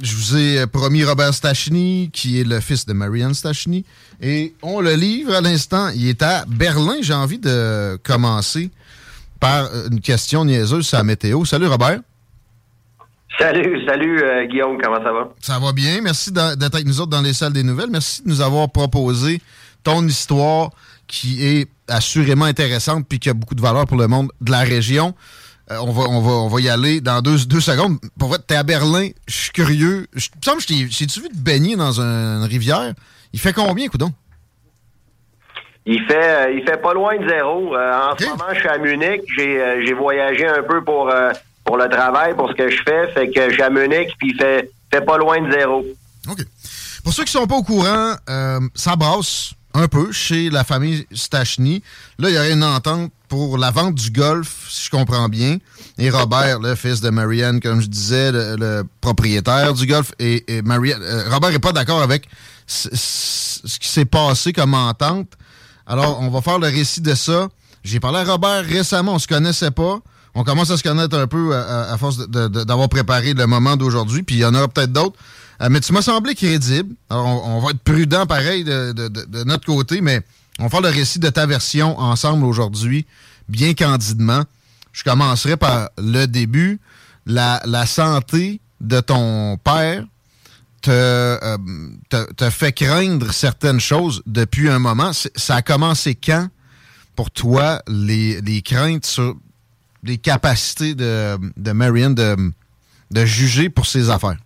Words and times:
Je 0.00 0.14
vous 0.14 0.36
ai 0.36 0.66
promis 0.66 1.02
Robert 1.02 1.34
Stachny, 1.34 2.10
qui 2.12 2.40
est 2.40 2.44
le 2.44 2.60
fils 2.60 2.86
de 2.86 2.92
Marianne 2.92 3.34
Stachny. 3.34 3.84
Et 4.22 4.54
on 4.62 4.80
le 4.80 4.94
livre 4.94 5.34
à 5.34 5.40
l'instant. 5.40 5.88
Il 5.88 6.08
est 6.08 6.22
à 6.22 6.44
Berlin. 6.46 6.96
J'ai 7.00 7.14
envie 7.14 7.38
de 7.38 7.98
commencer 8.04 8.70
par 9.40 9.68
une 9.90 10.00
question 10.00 10.44
niaiseuse 10.44 10.86
sur 10.86 10.98
la 10.98 11.04
météo. 11.04 11.44
Salut 11.44 11.66
Robert. 11.66 12.00
Salut, 13.38 13.84
salut 13.86 14.22
euh, 14.22 14.46
Guillaume, 14.46 14.78
comment 14.82 15.02
ça 15.02 15.12
va? 15.12 15.28
Ça 15.40 15.58
va 15.58 15.72
bien. 15.72 16.00
Merci 16.02 16.32
d'être 16.32 16.74
avec 16.74 16.86
nous 16.86 17.00
autres 17.00 17.10
dans 17.10 17.22
les 17.22 17.32
salles 17.32 17.52
des 17.52 17.62
nouvelles. 17.62 17.90
Merci 17.90 18.22
de 18.22 18.28
nous 18.28 18.40
avoir 18.40 18.68
proposé 18.70 19.40
ton 19.84 20.06
histoire 20.06 20.70
qui 21.06 21.44
est 21.44 21.68
assurément 21.88 22.44
intéressante 22.44 23.06
puis 23.08 23.18
qui 23.18 23.30
a 23.30 23.34
beaucoup 23.34 23.54
de 23.54 23.60
valeur 23.60 23.86
pour 23.86 23.96
le 23.96 24.08
monde 24.08 24.30
de 24.40 24.50
la 24.50 24.60
région. 24.60 25.14
Euh, 25.70 25.76
on, 25.82 25.92
va, 25.92 26.02
on, 26.08 26.20
va, 26.20 26.30
on 26.32 26.48
va 26.48 26.60
y 26.60 26.68
aller 26.68 27.00
dans 27.00 27.20
deux, 27.20 27.44
deux 27.44 27.60
secondes. 27.60 27.98
Pour 28.18 28.28
vrai, 28.28 28.38
t'es 28.46 28.56
à 28.56 28.62
Berlin, 28.62 29.10
je 29.26 29.34
suis 29.34 29.50
curieux. 29.50 30.06
Je, 30.14 30.28
me 30.36 30.42
semble 30.42 30.62
que 30.62 30.74
j'ai-tu 30.90 31.20
vu 31.20 31.28
te 31.28 31.36
baigner 31.36 31.76
dans 31.76 32.00
un- 32.00 32.38
une 32.40 32.44
rivière? 32.48 32.94
Il 33.32 33.38
fait 33.40 33.52
combien, 33.52 33.88
coudon? 33.88 34.10
Il 35.84 36.02
fait, 36.06 36.14
euh, 36.48 36.52
il 36.52 36.62
fait 36.64 36.80
pas 36.80 36.94
loin 36.94 37.16
de 37.18 37.28
zéro. 37.28 37.74
Euh, 37.74 38.10
en 38.10 38.16
ce 38.16 38.24
moment, 38.26 38.44
je 38.52 38.60
suis 38.60 38.68
à 38.68 38.78
Munich. 38.78 39.22
J'ai, 39.36 39.92
voyagé 39.92 40.46
un 40.46 40.62
peu 40.62 40.82
pour, 40.82 41.10
pour 41.64 41.76
le 41.76 41.88
travail, 41.88 42.34
pour 42.34 42.48
ce 42.50 42.54
que 42.54 42.70
je 42.70 42.82
fais. 42.82 43.08
Fait 43.12 43.30
que 43.30 43.48
je 43.48 43.54
suis 43.54 43.62
à 43.62 43.70
Munich, 43.70 44.14
puis 44.18 44.30
il 44.32 44.36
fait, 44.36 44.70
fait 44.92 45.00
pas 45.04 45.18
loin 45.18 45.40
de 45.40 45.50
zéro. 45.52 45.84
Pour 47.04 47.12
ceux 47.12 47.24
qui 47.24 47.32
sont 47.32 47.46
pas 47.46 47.56
au 47.56 47.62
courant, 47.62 48.14
ça 48.74 48.96
brasse 48.96 49.52
un 49.74 49.88
peu 49.88 50.12
chez 50.12 50.50
la 50.50 50.64
famille 50.64 51.06
Stachny. 51.12 51.82
Là, 52.18 52.30
il 52.30 52.34
y 52.34 52.38
aurait 52.38 52.52
une 52.52 52.64
entente 52.64 53.12
pour 53.28 53.58
la 53.58 53.70
vente 53.70 53.94
du 53.94 54.10
golf, 54.10 54.66
si 54.70 54.86
je 54.86 54.90
comprends 54.90 55.28
bien. 55.28 55.58
Et 55.98 56.10
Robert, 56.10 56.60
le 56.60 56.74
fils 56.74 57.00
de 57.00 57.10
Marianne, 57.10 57.60
comme 57.60 57.80
je 57.80 57.86
disais, 57.86 58.32
le, 58.32 58.82
propriétaire 59.00 59.74
du 59.74 59.86
golf, 59.86 60.12
et, 60.18 60.44
Marianne, 60.64 61.02
euh, 61.02 61.28
Robert 61.30 61.50
est 61.50 61.58
pas 61.58 61.72
d'accord 61.72 62.00
avec 62.00 62.28
ce, 62.66 62.88
qui 63.78 63.88
s'est 63.88 64.04
passé 64.04 64.52
comme 64.52 64.74
entente. 64.74 65.28
Alors, 65.86 66.20
on 66.20 66.28
va 66.30 66.40
faire 66.40 66.58
le 66.58 66.68
récit 66.68 67.00
de 67.00 67.14
ça. 67.14 67.48
J'ai 67.84 68.00
parlé 68.00 68.18
à 68.18 68.24
Robert 68.24 68.64
récemment, 68.64 69.14
on 69.14 69.18
se 69.18 69.28
connaissait 69.28 69.70
pas. 69.70 70.00
On 70.34 70.44
commence 70.44 70.70
à 70.70 70.76
se 70.76 70.82
connaître 70.82 71.16
un 71.16 71.26
peu 71.26 71.54
à, 71.56 71.96
force 71.98 72.18
d'avoir 72.28 72.88
préparé 72.88 73.34
le 73.34 73.46
moment 73.46 73.76
d'aujourd'hui, 73.76 74.22
puis 74.22 74.36
il 74.36 74.38
y 74.40 74.44
en 74.44 74.54
aura 74.54 74.68
peut-être 74.68 74.92
d'autres. 74.92 75.18
Euh, 75.60 75.68
mais 75.70 75.80
tu 75.80 75.92
m'as 75.92 76.02
semblé 76.02 76.34
crédible. 76.34 76.94
Alors, 77.10 77.46
on, 77.46 77.60
va 77.60 77.70
être 77.70 77.80
prudent 77.80 78.26
pareil 78.26 78.64
de, 78.64 79.44
notre 79.44 79.66
côté, 79.66 80.00
mais 80.00 80.22
on 80.58 80.64
va 80.64 80.68
faire 80.68 80.80
le 80.80 80.88
récit 80.88 81.18
de 81.18 81.28
ta 81.28 81.46
version 81.46 81.98
ensemble 81.98 82.44
aujourd'hui, 82.44 83.06
bien 83.48 83.74
candidement. 83.74 84.44
Je 84.92 85.04
commencerai 85.04 85.56
par 85.56 85.90
le 85.98 86.26
début. 86.26 86.80
La, 87.26 87.60
santé 87.86 88.60
de 88.80 89.00
ton 89.00 89.58
père 89.58 90.04
te, 90.80 90.90
euh, 90.90 91.58
te, 92.08 92.48
fait 92.48 92.72
craindre 92.72 93.32
certaines 93.32 93.80
choses 93.80 94.22
depuis 94.24 94.70
un 94.70 94.78
moment. 94.78 95.10
Ça 95.12 95.56
a 95.56 95.62
commencé 95.62 96.14
quand, 96.14 96.48
pour 97.16 97.30
toi, 97.30 97.82
les, 97.86 98.62
craintes 98.64 99.04
sur 99.04 99.36
les 100.04 100.16
capacités 100.16 100.94
de, 100.94 101.36
de 101.56 101.72
Marianne 101.72 102.14
de 102.14 103.24
juger 103.24 103.68
pour 103.68 103.86
ses 103.86 104.10
affaires? 104.10 104.38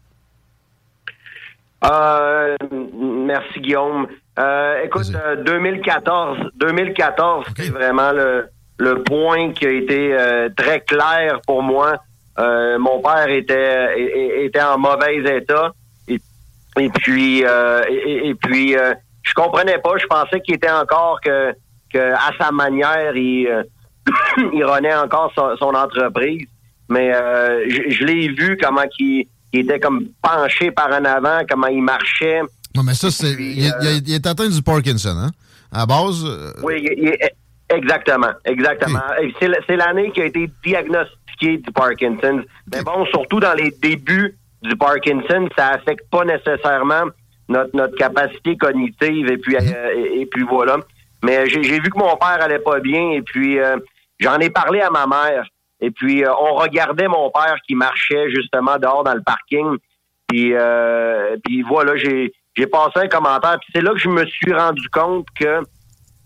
Euh, 1.85 2.57
merci 2.95 3.61
Guillaume. 3.61 4.07
Euh, 4.39 4.83
écoute, 4.85 5.13
euh, 5.15 5.37
2014, 5.43 6.39
2014, 6.55 7.47
c'est 7.57 7.71
vraiment 7.71 8.13
le, 8.13 8.47
le 8.79 9.03
point 9.03 9.53
qui 9.53 9.67
a 9.67 9.71
été 9.71 10.15
euh, 10.15 10.49
très 10.57 10.81
clair 10.81 11.41
pour 11.47 11.63
moi. 11.63 11.95
Euh, 12.39 12.79
mon 12.79 13.01
père 13.03 13.29
était 13.29 14.45
était 14.45 14.63
en 14.63 14.79
mauvais 14.79 15.17
état 15.37 15.73
et, 16.09 16.19
et 16.79 16.89
puis 16.89 17.45
euh, 17.45 17.83
et, 17.91 18.29
et 18.29 18.35
puis 18.35 18.77
euh, 18.77 18.95
je 19.23 19.35
comprenais 19.35 19.79
pas. 19.79 19.99
Je 19.99 20.07
pensais 20.07 20.41
qu'il 20.41 20.55
était 20.55 20.71
encore 20.71 21.21
que, 21.21 21.53
que 21.93 22.13
à 22.13 22.31
sa 22.41 22.51
manière 22.53 23.15
il 23.15 23.65
il 24.53 24.65
renait 24.65 24.95
encore 24.95 25.33
son, 25.35 25.57
son 25.57 25.75
entreprise. 25.75 26.47
Mais 26.89 27.15
euh, 27.15 27.65
je, 27.69 27.91
je 27.91 28.05
l'ai 28.05 28.29
vu 28.29 28.57
comment 28.61 28.87
qu'il 28.97 29.27
il 29.53 29.61
était 29.61 29.81
comme 29.81 30.07
penché 30.23 30.71
par 30.71 30.89
en 30.91 31.05
avant, 31.05 31.41
comment 31.49 31.67
il 31.69 31.83
marchait. 31.83 32.41
Non, 32.75 32.83
mais 32.83 32.95
ça, 32.95 33.11
c'est. 33.11 33.33
Il, 33.33 33.67
est- 33.67 33.99
il 34.07 34.15
est- 34.15 34.27
atteint 34.27 34.49
du 34.49 34.63
Parkinson, 34.63 35.15
hein? 35.19 35.31
À 35.71 35.81
la 35.81 35.87
base. 35.87 36.25
euh, 36.25 36.53
Oui, 36.63 36.75
il- 36.83 37.09
il- 37.09 37.77
exactement, 37.77 38.33
exactement. 38.45 39.01
C'est 39.41 39.77
l'année 39.77 40.11
qui 40.13 40.21
a 40.23 40.27
été 40.27 40.51
diagnostiquée 40.65 41.59
du 41.59 41.71
Parkinson. 41.73 42.43
Mais 42.73 42.83
bon, 42.83 43.05
surtout 43.07 43.41
dans 43.41 43.55
les 43.55 43.71
débuts 43.83 44.37
du 44.63 44.77
Parkinson, 44.77 45.49
ça 45.57 45.69
affecte 45.71 46.09
pas 46.11 46.25
nécessairement 46.25 47.05
notre, 47.49 47.75
notre 47.77 47.97
capacité 47.97 48.57
cognitive 48.57 49.29
et 49.31 49.37
puis 49.39 49.57
euh, 49.57 49.95
et, 49.97 50.21
et 50.23 50.27
puis 50.27 50.45
voilà. 50.49 50.77
Mais 51.25 51.49
j'ai 51.49 51.61
vu 51.61 51.91
que 51.91 51.99
mon 51.99 52.17
père 52.17 52.39
allait 52.41 52.59
pas 52.59 52.81
bien 52.81 53.11
et 53.13 53.23
puis 53.23 53.59
euh, 53.59 53.77
j'en 54.19 54.39
ai 54.39 54.51
parlé 54.51 54.81
à 54.81 54.91
ma 54.91 55.07
mère. 55.07 55.45
Et 55.83 55.91
puis 55.91 56.25
euh, 56.25 56.33
on 56.41 56.55
regardait 56.55 57.09
mon 57.09 57.31
père 57.31 57.57
qui 57.67 57.75
marchait 57.75 58.31
justement 58.31 58.79
dehors 58.79 59.05
dans 59.05 59.15
le 59.15 59.23
parking. 59.23 59.77
Puis, 60.29 60.55
euh, 60.55 61.37
puis 61.45 61.61
voilà, 61.63 61.97
j'ai 61.97 62.33
j'ai 62.57 62.67
passé 62.67 62.93
un 63.01 63.09
commentaire. 63.09 63.59
Puis 63.61 63.71
c'est 63.75 63.83
là 63.83 63.91
que 63.93 63.99
je 63.99 64.09
me 64.09 64.25
suis 64.27 64.53
rendu 64.55 64.89
compte 64.91 65.27
que 65.39 65.61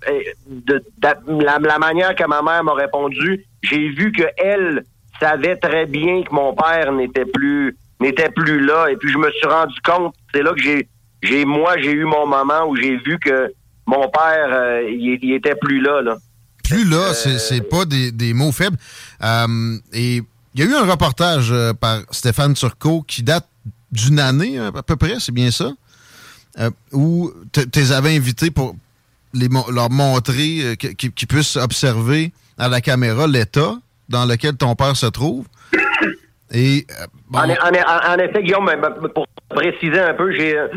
eh, 0.09 0.33
de, 0.47 0.79
de- 0.99 1.43
la, 1.45 1.59
la 1.59 1.79
manière 1.79 2.15
que 2.15 2.25
ma 2.29 2.43
mère 2.43 2.63
m'a 2.63 2.75
répondu, 2.75 3.45
j'ai 3.63 3.89
vu 3.89 4.13
que 4.13 4.25
elle 4.37 4.85
savait 5.19 5.57
très 5.57 5.87
bien 5.87 6.23
que 6.23 6.33
mon 6.33 6.55
père 6.55 6.93
n'était 6.93 7.25
plus 7.25 7.77
n'était 8.01 8.29
plus 8.31 8.61
là. 8.61 8.89
Et 8.91 8.97
puis 8.97 9.11
je 9.11 9.19
me 9.19 9.31
suis 9.31 9.49
rendu 9.49 9.81
compte, 9.81 10.15
c'est 10.35 10.43
là 10.43 10.53
que 10.53 10.61
j'ai 10.63 10.87
j'ai 11.23 11.45
moi 11.47 11.79
j'ai 11.79 11.93
eu 11.93 12.05
mon 12.05 12.27
moment 12.27 12.67
où 12.69 12.77
j'ai 12.77 12.97
vu 12.99 13.19
que 13.19 13.51
mon 13.87 14.07
père 14.11 14.49
euh, 14.53 14.83
il, 14.89 15.19
il 15.23 15.33
était 15.33 15.55
plus 15.55 15.81
là 15.81 16.03
là. 16.03 16.17
Plus 16.69 16.85
là, 16.89 17.15
c'est 17.15 17.39
c'est 17.39 17.61
pas 17.61 17.85
des, 17.85 18.13
des 18.13 18.33
mots 18.35 18.53
faibles. 18.53 18.77
Euh, 19.23 19.77
et 19.93 20.23
il 20.55 20.61
y 20.61 20.63
a 20.63 20.67
eu 20.67 20.75
un 20.75 20.91
reportage 20.91 21.51
euh, 21.53 21.73
par 21.75 22.01
Stéphane 22.11 22.55
Turcot 22.55 23.03
qui 23.07 23.23
date 23.23 23.47
d'une 23.93 24.19
année 24.19 24.59
euh, 24.59 24.71
à 24.75 24.83
peu 24.83 24.97
près, 24.97 25.17
c'est 25.21 25.33
bien 25.33 25.51
ça, 25.51 25.71
euh, 26.59 26.71
où 26.93 27.33
tu 27.53 27.61
les 27.75 27.93
avais 27.93 28.17
invités 28.17 28.51
pour 28.51 28.75
les, 29.35 29.49
leur 29.73 29.91
montrer, 29.91 30.61
euh, 30.63 30.75
qu'ils 30.75 31.13
puissent 31.29 31.57
observer 31.57 32.33
à 32.59 32.69
la 32.69 32.81
caméra 32.81 33.27
l'état 33.27 33.75
dans 34.09 34.25
lequel 34.25 34.57
ton 34.57 34.75
père 34.75 34.97
se 34.97 35.07
trouve. 35.07 35.47
Et 36.53 36.87
euh, 37.01 37.07
bon, 37.29 37.41
En, 37.41 37.43
en- 37.51 38.19
effet, 38.19 38.43
Guillaume, 38.43 38.67
ben, 38.67 38.81
ben, 38.81 39.09
pour 39.15 39.27
préciser 39.51 39.99
un 40.01 40.15
peu, 40.15 40.33
j'ai 40.33 40.57
euh, 40.57 40.69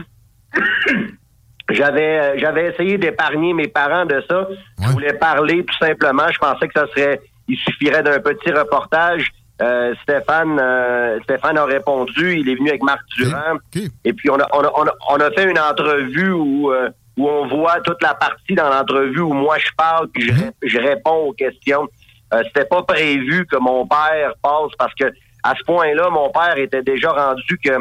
j'avais 1.69 2.19
euh, 2.19 2.33
j'avais 2.38 2.68
essayé 2.71 2.98
d'épargner 2.98 3.54
mes 3.54 3.68
parents 3.68 4.06
de 4.06 4.24
ça. 4.30 4.48
Je 4.81 4.88
voulais 4.94 5.13
parler 5.13 5.63
tout 5.66 5.77
simplement. 5.77 6.27
Je 6.31 6.39
pensais 6.39 6.68
que 6.68 6.80
ça 6.80 6.88
serait 6.88 7.21
il 7.48 7.57
suffirait 7.57 8.04
d'un 8.04 8.19
petit 8.19 8.51
reportage. 8.51 9.31
Euh, 9.62 9.94
Stéphane 10.04 10.57
euh, 10.60 11.19
Stéphane 11.24 11.57
a 11.57 11.66
répondu. 11.66 12.38
Il 12.39 12.48
est 12.50 12.56
venu 12.56 12.69
avec 12.69 12.81
Marc 12.83 13.01
Durand. 13.18 13.57
Et 14.06 14.13
puis 14.13 14.30
on 14.30 14.39
a, 14.39 14.48
on, 14.54 14.62
a, 14.63 14.71
on, 14.75 14.83
a, 14.88 14.94
on 15.12 15.16
a 15.19 15.31
fait 15.31 15.50
une 15.50 15.60
entrevue 15.60 16.31
où 16.31 16.71
euh, 16.71 16.89
où 17.18 17.27
on 17.27 17.48
voit 17.48 17.81
toute 17.81 18.01
la 18.01 18.13
partie 18.13 18.56
dans 18.56 18.69
l'entrevue 18.69 19.19
où 19.21 19.33
moi 19.33 19.57
je 19.57 19.68
parle 19.77 20.07
puis 20.10 20.24
je, 20.24 20.31
ré- 20.31 20.51
je 20.63 20.80
réponds 20.80 21.27
aux 21.27 21.33
questions. 21.33 21.88
Euh, 22.33 22.42
C'était 22.48 22.66
pas 22.66 22.83
prévu 22.83 23.45
que 23.48 23.57
mon 23.57 23.86
père 23.88 24.33
passe 24.42 24.71
parce 24.77 24.94
que 24.94 25.06
à 25.44 25.54
ce 25.57 25.63
point-là, 25.66 26.10
mon 26.10 26.30
père 26.30 26.57
était 26.57 26.83
déjà 26.83 27.12
rendu 27.12 27.57
que 27.63 27.71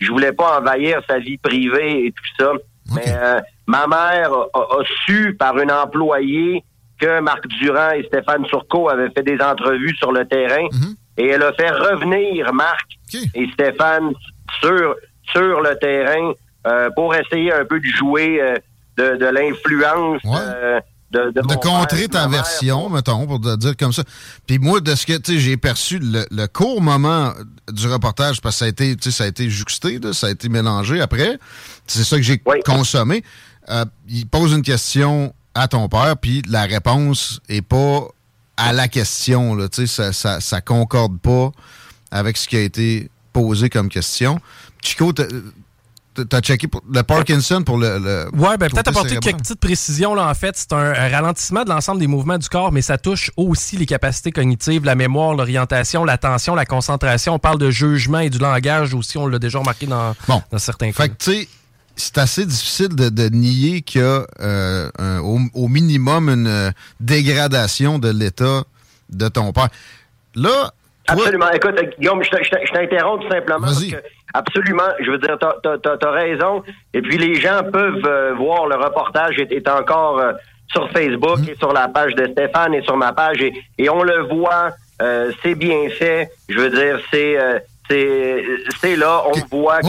je 0.00 0.10
voulais 0.10 0.32
pas 0.32 0.58
envahir 0.58 1.00
sa 1.08 1.18
vie 1.18 1.36
privée 1.38 2.06
et 2.06 2.12
tout 2.12 2.24
ça. 2.44 2.52
Mais 2.94 3.04
euh, 3.08 3.40
ma 3.66 3.86
mère 3.86 4.32
a, 4.54 4.78
su 5.04 5.36
par 5.38 5.58
une 5.58 5.70
employée 5.70 6.64
que 6.98 7.20
Marc 7.20 7.46
Durand 7.46 7.90
et 7.92 8.04
Stéphane 8.04 8.44
Turcot 8.44 8.88
avaient 8.88 9.10
fait 9.10 9.22
des 9.22 9.40
entrevues 9.40 9.94
sur 9.96 10.10
le 10.12 10.26
terrain 10.26 10.64
mhm. 10.72 10.94
et 11.16 11.28
elle 11.28 11.42
a 11.42 11.52
fait 11.52 11.70
revenir 11.70 12.52
Marc 12.52 12.86
et 13.34 13.48
Stéphane 13.52 14.12
sur 14.60 14.96
sur 15.32 15.60
le 15.60 15.78
terrain 15.78 16.32
euh, 16.66 16.90
pour 16.96 17.14
essayer 17.14 17.52
un 17.52 17.64
peu 17.64 17.78
de 17.78 17.86
jouer 17.86 18.40
euh, 18.40 18.56
de, 18.96 19.16
de 19.16 19.26
l'influence 19.26 20.22
de, 21.10 21.54
contrer 21.56 22.08
ta 22.08 22.28
version, 22.28 22.90
mettons, 22.90 23.26
pour 23.26 23.40
dire 23.40 23.76
comme 23.76 23.92
ça. 23.92 24.02
Puis 24.46 24.58
moi, 24.58 24.80
de 24.80 24.94
ce 24.94 25.06
que 25.06 25.38
j'ai 25.38 25.56
perçu 25.56 25.98
le, 26.00 26.46
court 26.46 26.82
moment 26.82 27.32
du 27.72 27.88
reportage, 27.88 28.40
parce 28.40 28.56
que 28.56 28.58
ça 28.58 28.64
a 28.66 28.68
été, 28.68 28.96
ça 29.10 29.24
a 29.24 29.26
été 29.26 29.48
juxté, 29.48 29.98
ça 30.12 30.26
a 30.26 30.30
été 30.30 30.48
mélangé 30.48 31.00
après. 31.00 31.38
C'est 31.86 32.04
ça 32.04 32.16
que 32.16 32.22
j'ai 32.22 32.42
consommé. 32.64 33.22
Euh, 33.70 33.84
il 34.08 34.26
pose 34.26 34.52
une 34.52 34.62
question 34.62 35.34
à 35.54 35.68
ton 35.68 35.88
père, 35.88 36.16
puis 36.20 36.42
la 36.48 36.64
réponse 36.64 37.40
est 37.48 37.62
pas 37.62 38.06
à 38.56 38.72
la 38.72 38.88
question. 38.88 39.54
Là, 39.54 39.68
ça, 39.70 40.12
ça, 40.12 40.40
ça 40.40 40.60
concorde 40.60 41.18
pas 41.20 41.52
avec 42.10 42.36
ce 42.36 42.48
qui 42.48 42.56
a 42.56 42.60
été 42.60 43.10
posé 43.32 43.70
comme 43.70 43.88
question. 43.88 44.40
Chico, 44.82 45.12
T'as 46.24 46.40
checké 46.40 46.68
pour 46.68 46.82
le 46.92 47.02
Parkinson 47.02 47.62
pour 47.62 47.78
le. 47.78 47.98
le 47.98 48.28
ouais, 48.36 48.56
ben 48.56 48.70
peut-être 48.70 48.88
apporter 48.88 49.16
quelques 49.18 49.38
petites 49.38 49.60
précisions. 49.60 50.14
Là, 50.14 50.28
en 50.28 50.34
fait, 50.34 50.56
c'est 50.56 50.72
un, 50.72 50.92
ralentissement 50.92 51.64
de 51.64 51.68
l'ensemble 51.68 52.00
des 52.00 52.06
mouvements 52.06 52.38
du 52.38 52.48
corps, 52.48 52.72
mais 52.72 52.82
ça 52.82 52.98
touche 52.98 53.30
aussi 53.36 53.76
les 53.76 53.86
capacités 53.86 54.32
cognitives, 54.32 54.84
la 54.84 54.94
mémoire, 54.94 55.34
l'orientation, 55.34 56.04
l'attention, 56.04 56.54
la 56.54 56.64
concentration. 56.64 57.34
On 57.34 57.38
parle 57.38 57.58
de 57.58 57.70
jugement 57.70 58.20
et 58.20 58.30
du 58.30 58.38
langage 58.38 58.94
aussi, 58.94 59.18
on 59.18 59.26
l'a 59.26 59.38
déjà 59.38 59.58
remarqué 59.58 59.86
dans, 59.86 60.14
dans 60.28 60.58
certains 60.58 60.92
cas. 60.92 61.02
Fait 61.04 61.08
que, 61.10 61.14
tu 61.18 61.32
sais, 61.32 61.48
c'est 61.96 62.18
assez 62.18 62.46
difficile 62.46 62.94
de, 62.94 63.28
nier 63.28 63.82
qu'il 63.82 64.00
y 64.00 64.04
a 64.04 64.24
euh, 64.40 64.90
au, 65.20 65.68
minimum 65.68 66.28
une 66.28 66.46
euh, 66.46 66.70
dégradation 67.00 67.98
de 67.98 68.08
l'état 68.08 68.64
de 69.10 69.28
ton 69.28 69.52
père. 69.52 69.68
Là. 70.34 70.72
Absolument. 71.08 71.50
Écoute, 71.52 71.80
Guillaume, 71.98 72.22
je 72.22 72.72
t'interromps 72.72 73.24
tout 73.24 73.32
simplement. 73.32 73.60
Parce 73.60 73.84
que 73.84 73.96
Absolument. 74.34 74.90
Je 75.00 75.10
veux 75.10 75.18
dire, 75.18 75.38
tu 75.38 76.06
as, 76.06 76.10
raison. 76.10 76.62
Et 76.92 77.00
puis, 77.00 77.18
les 77.18 77.34
gens 77.34 77.62
peuvent 77.72 78.04
euh, 78.04 78.34
voir 78.34 78.66
le 78.66 78.76
reportage 78.76 79.38
est, 79.38 79.50
est 79.52 79.68
encore 79.68 80.18
euh, 80.18 80.32
sur 80.68 80.90
Facebook 80.90 81.38
mhm. 81.38 81.48
et 81.48 81.54
sur 81.56 81.72
la 81.72 81.88
page 81.88 82.14
de 82.14 82.26
Stéphane 82.26 82.74
et 82.74 82.82
sur 82.82 82.96
ma 82.96 83.12
page. 83.12 83.40
Et, 83.40 83.52
et 83.78 83.88
on 83.88 84.02
le 84.02 84.24
voit, 84.28 84.70
euh, 85.00 85.32
c'est 85.42 85.54
bien 85.54 85.88
fait. 85.90 86.30
Je 86.48 86.58
veux 86.58 86.70
dire, 86.70 87.00
c'est 87.10 87.36
c'est 88.80 88.96
là, 88.96 89.22
on 89.26 89.56
voit 89.56 89.80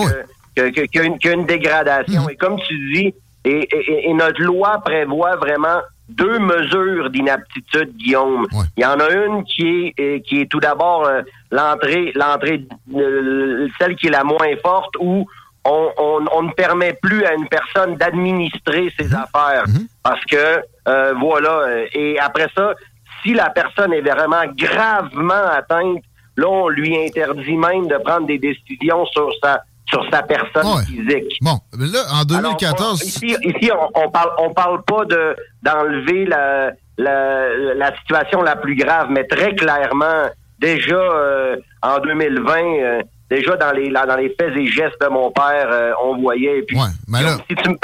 que 0.56 0.69
qu'il 0.69 1.01
y, 1.01 1.27
a 1.27 1.33
une 1.33 1.45
dégradation. 1.45 2.24
Mhm. 2.24 2.30
Et 2.30 2.36
comme 2.38 2.57
tu 2.62 2.94
dis, 2.94 3.13
et, 3.44 3.68
et, 4.10 4.13
notre 4.13 4.42
loi 4.42 4.81
prévoit 4.83 5.36
vraiment 5.36 5.81
deux 6.09 6.39
mesures 6.39 7.09
d'inaptitude, 7.09 7.95
Guillaume. 7.95 8.47
Il 8.77 8.83
y 8.83 8.85
en 8.85 9.00
a 9.00 9.09
une 9.11 9.44
qui 9.44 9.94
est 9.97 10.21
qui 10.25 10.41
est 10.41 10.51
tout 10.51 10.59
d'abord 10.59 11.06
euh, 11.06 11.21
l'entrée 11.51 12.11
l'entrée 12.15 12.65
euh, 12.95 13.67
celle 13.79 13.95
qui 13.95 14.07
est 14.07 14.11
la 14.11 14.23
moins 14.23 14.56
forte 14.61 14.95
où 15.00 15.27
on, 15.65 15.91
on, 16.31 16.44
ne 16.44 16.51
permet 16.53 16.94
plus 16.94 17.23
à 17.25 17.33
une 17.33 17.47
personne 17.47 17.95
d'administrer 17.95 18.91
ses 18.97 19.09
mhm. 19.09 19.15
affaires 19.15 19.67
mhm. 19.67 19.88
parce 20.01 20.23
que 20.25 20.63
euh, 20.88 21.13
voilà 21.19 21.85
et 21.94 22.17
après 22.19 22.47
ça 22.56 22.73
si 23.21 23.33
la 23.33 23.50
personne 23.50 23.94
est 23.94 24.01
vraiment 24.01 24.45
gravement 24.56 25.45
atteinte 25.51 26.01
là 26.38 26.47
on 26.47 26.69
lui 26.69 26.97
interdit 26.97 27.57
même 27.57 27.88
de 27.88 27.97
prendre 27.97 28.25
des 28.25 28.39
décisions 28.39 29.06
sur 29.07 29.29
sa 29.44 29.61
sur 29.89 30.06
sa 30.12 30.21
personne 30.24 30.86
physique. 30.86 31.38
Bon, 31.41 31.59
là, 31.77 32.00
en 32.13 32.24
2014... 32.24 33.03
ici, 33.03 33.36
ici 33.41 33.71
on, 33.71 34.06
on, 34.06 34.09
parle 34.12 34.31
on 34.38 34.53
parle 34.53 34.83
pas 34.83 35.06
de 35.06 35.36
d'enlever 35.63 36.25
la, 36.25 36.71
la, 36.97 37.74
la, 37.75 37.95
situation 37.97 38.41
la 38.41 38.56
plus 38.56 38.75
grave, 38.75 39.07
mais 39.09 39.25
très 39.25 39.56
clairement, 39.56 40.30
déjà 40.59 40.95
euh, 40.95 41.57
en 41.81 42.00
2020, 42.00 42.53
euh, 42.56 43.01
déjà 43.30 43.57
dans 43.57 43.71
les 43.71 43.89
dans 43.89 44.15
les 44.15 44.30
faits 44.39 44.56
et 44.56 44.68
gestes 44.68 45.01
de 45.01 45.07
mon 45.07 45.31
père, 45.31 45.69
euh, 45.71 45.92
on 46.03 46.18
voyait. 46.18 46.62
puis, 46.62 46.77
mais 47.07 47.24
là, 47.24 47.38
si 47.50 47.56
tu 47.56 47.69
me, 47.69 47.77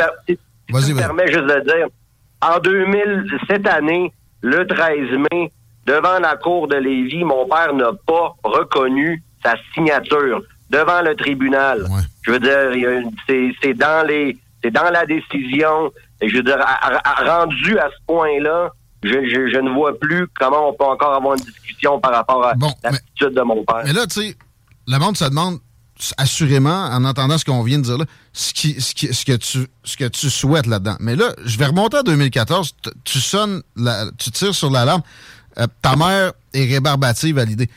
si, 0.81 0.93
me 0.93 0.97
permets 0.97 1.27
juste 1.27 1.47
de 1.47 1.59
dire, 1.61 1.87
en 2.41 2.59
2000, 2.59 3.25
cette 3.49 3.67
année, 3.67 4.13
le 4.41 4.67
13 4.67 5.17
mai, 5.31 5.51
devant 5.87 6.19
la 6.19 6.35
cour 6.35 6.67
de 6.67 6.75
Lévis, 6.75 7.23
mon 7.23 7.47
père 7.47 7.73
n'a 7.73 7.91
pas 8.05 8.35
reconnu 8.43 9.23
sa 9.43 9.55
signature 9.73 10.41
devant 10.69 11.01
le 11.01 11.15
tribunal. 11.15 11.87
Je 12.23 12.31
veux 12.31 12.39
dire, 12.39 13.03
c'est 13.61 13.73
dans 13.73 14.05
les 14.07 14.37
c'est 14.63 14.71
dans 14.71 14.89
la 14.89 15.05
décision. 15.05 15.91
Et 16.21 16.29
je 16.29 16.37
veux 16.37 16.43
dire, 16.43 16.57
rendu 17.25 17.77
à 17.77 17.89
ce 17.89 18.05
point-là, 18.07 18.71
je, 19.03 19.09
je, 19.09 19.59
ne 19.59 19.69
vois 19.69 19.97
plus 19.99 20.27
comment 20.39 20.69
on 20.69 20.73
peut 20.73 20.85
encore 20.85 21.13
avoir 21.13 21.35
une 21.35 21.43
discussion 21.43 21.99
par 21.99 22.13
rapport 22.13 22.43
à 22.45 22.53
l'attitude 22.83 23.33
de 23.35 23.41
mon 23.41 23.63
père. 23.63 23.81
Mais 23.83 23.93
là, 23.93 24.07
tu 24.07 24.21
sais, 24.21 24.35
le 24.87 24.97
monde 24.97 25.17
se 25.17 25.25
demande 25.25 25.59
assurément, 26.17 26.85
en 26.87 27.05
entendant 27.05 27.37
ce 27.37 27.45
qu'on 27.45 27.63
vient 27.63 27.77
de 27.77 27.83
dire 27.83 27.97
là, 27.97 28.05
ce, 28.33 28.53
qui, 28.53 28.81
ce, 28.81 28.93
qui, 28.93 29.13
ce, 29.13 29.23
que, 29.23 29.33
tu, 29.33 29.67
ce 29.83 29.97
que 29.97 30.05
tu 30.05 30.29
souhaites 30.29 30.65
là-dedans. 30.65 30.95
Mais 30.99 31.15
là, 31.15 31.33
je 31.45 31.57
vais 31.57 31.67
remonter 31.67 31.97
à 31.97 32.03
2014. 32.03 32.75
Tu 33.03 33.19
sonnes, 33.19 33.61
la, 33.75 34.05
tu 34.17 34.31
tires 34.31 34.55
sur 34.55 34.71
l'alarme. 34.71 35.01
Euh, 35.57 35.67
ta 35.81 35.95
mère 35.95 36.33
est 36.53 36.65
rébarbative 36.65 37.37
à 37.37 37.45
l'idée 37.45 37.69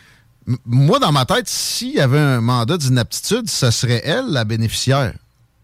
moi, 0.65 0.99
dans 0.99 1.13
ma 1.13 1.25
tête, 1.25 1.49
s'il 1.49 1.95
y 1.95 2.01
avait 2.01 2.19
un 2.19 2.41
mandat 2.41 2.77
d'inaptitude, 2.77 3.49
ce 3.49 3.71
serait 3.71 4.01
elle 4.05 4.31
la 4.31 4.45
bénéficiaire. 4.45 5.13